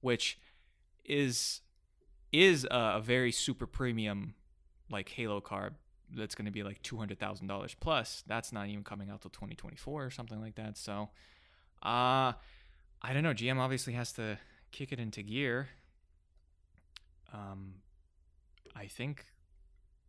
which 0.02 0.40
is 1.06 1.62
is 2.32 2.66
a, 2.66 2.94
a 2.96 3.02
very 3.02 3.32
super 3.32 3.66
premium 3.66 4.36
like 4.92 5.10
Halo 5.10 5.42
car 5.42 5.72
that's 6.16 6.36
going 6.36 6.46
to 6.46 6.52
be 6.52 6.64
like 6.64 6.82
two 6.82 6.98
hundred 6.98 7.20
thousand 7.20 7.48
dollars 7.48 7.76
plus. 7.80 8.24
That's 8.28 8.52
not 8.52 8.68
even 8.68 8.84
coming 8.84 9.10
out 9.10 9.22
till 9.22 9.32
twenty 9.32 9.56
twenty 9.56 9.78
four 9.78 10.06
or 10.06 10.12
something 10.12 10.42
like 10.42 10.56
that. 10.56 10.78
So, 10.78 11.10
uh 11.84 12.34
I 13.02 13.14
don't 13.14 13.24
know. 13.24 13.34
GM 13.34 13.58
obviously 13.58 13.94
has 13.94 14.12
to 14.14 14.38
kick 14.72 14.92
it 14.92 15.00
into 15.00 15.24
gear. 15.24 15.70
Um, 17.34 17.76
I 18.76 18.88
think 18.88 19.26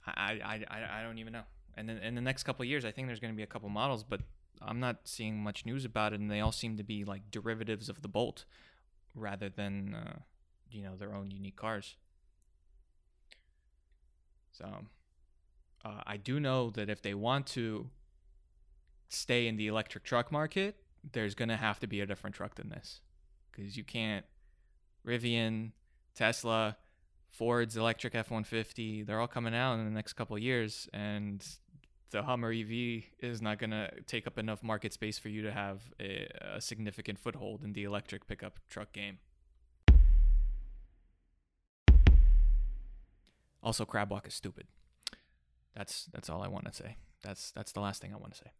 I 0.07 0.41
I 0.45 0.65
I, 0.69 1.01
I 1.01 1.03
don't 1.03 1.19
even 1.19 1.33
know. 1.33 1.45
And 1.77 1.89
then 1.89 1.99
in 1.99 2.15
the 2.15 2.21
next 2.21 2.43
couple 2.43 2.65
years, 2.65 2.85
I 2.85 2.91
think 2.91 3.07
there's 3.07 3.21
going 3.21 3.33
to 3.33 3.37
be 3.37 3.43
a 3.43 3.47
couple 3.47 3.69
models, 3.69 4.03
but 4.03 4.21
I'm 4.61 4.81
not 4.81 5.01
seeing 5.05 5.43
much 5.43 5.65
news 5.65 5.85
about 5.85 6.13
it, 6.13 6.21
and 6.21 6.31
they 6.31 6.41
all 6.41 6.53
seem 6.53 6.77
to 6.77 6.83
be 6.83 7.05
like 7.05 7.31
derivatives 7.31 7.89
of 7.89 8.03
the 8.03 8.09
Bolt 8.09 8.45
rather 9.15 9.49
than 9.49 9.95
uh, 9.95 10.19
you 10.71 10.83
know 10.83 10.97
their 10.97 11.15
own 11.15 11.31
unique 11.31 11.57
cars. 11.57 11.97
So 14.53 14.67
uh, 15.85 16.03
I 16.07 16.17
do 16.17 16.41
know 16.41 16.71
that 16.71 16.91
if 16.91 17.03
they 17.03 17.15
want 17.15 17.47
to 17.49 17.89
stay 19.09 19.47
in 19.47 19.57
the 19.57 19.67
electric 19.67 20.05
truck 20.05 20.31
market, 20.31 20.77
there's 21.13 21.35
going 21.35 21.49
to 21.49 21.57
have 21.57 21.81
to 21.81 21.87
be 21.87 22.01
a 22.01 22.07
different 22.07 22.37
truck 22.37 22.57
than 22.57 22.69
this. 22.69 23.01
Because 23.51 23.77
you 23.77 23.85
can't. 23.85 24.25
Rivian, 25.07 25.73
Tesla, 26.15 26.77
Ford's 27.31 27.77
electric 27.77 28.15
F 28.15 28.31
150, 28.31 29.05
they're 29.05 29.21
all 29.21 29.29
coming 29.29 29.55
out 29.55 29.75
in 29.75 29.85
the 29.85 29.91
next 29.91 30.15
couple 30.15 30.37
years. 30.39 30.89
And 30.93 31.45
the 32.11 32.23
Hummer 32.23 32.53
EV 32.53 33.05
is 33.21 33.41
not 33.41 33.59
going 33.59 33.71
to 33.71 33.89
take 34.07 34.27
up 34.27 34.39
enough 34.39 34.63
market 34.63 34.93
space 34.93 35.19
for 35.19 35.29
you 35.29 35.43
to 35.43 35.53
have 35.53 35.81
a, 36.01 36.29
a 36.57 36.61
significant 36.61 37.19
foothold 37.19 37.63
in 37.63 37.73
the 37.73 37.85
electric 37.85 38.27
pickup 38.27 38.59
truck 38.69 38.93
game. 38.93 39.19
Also, 43.63 43.85
crab 43.85 44.11
walk 44.11 44.27
is 44.27 44.35
stupid. 44.35 44.67
That's 45.75 46.07
that's 46.13 46.29
all 46.29 46.43
I 46.43 46.49
want 46.49 46.65
to 46.65 46.73
say. 46.73 46.97
That's 47.23 47.53
that's 47.53 47.73
the 47.73 47.81
last 47.81 48.01
thing 48.03 48.13
I 48.13 48.17
want 48.17 48.33
to 48.33 48.39
say. 48.39 48.51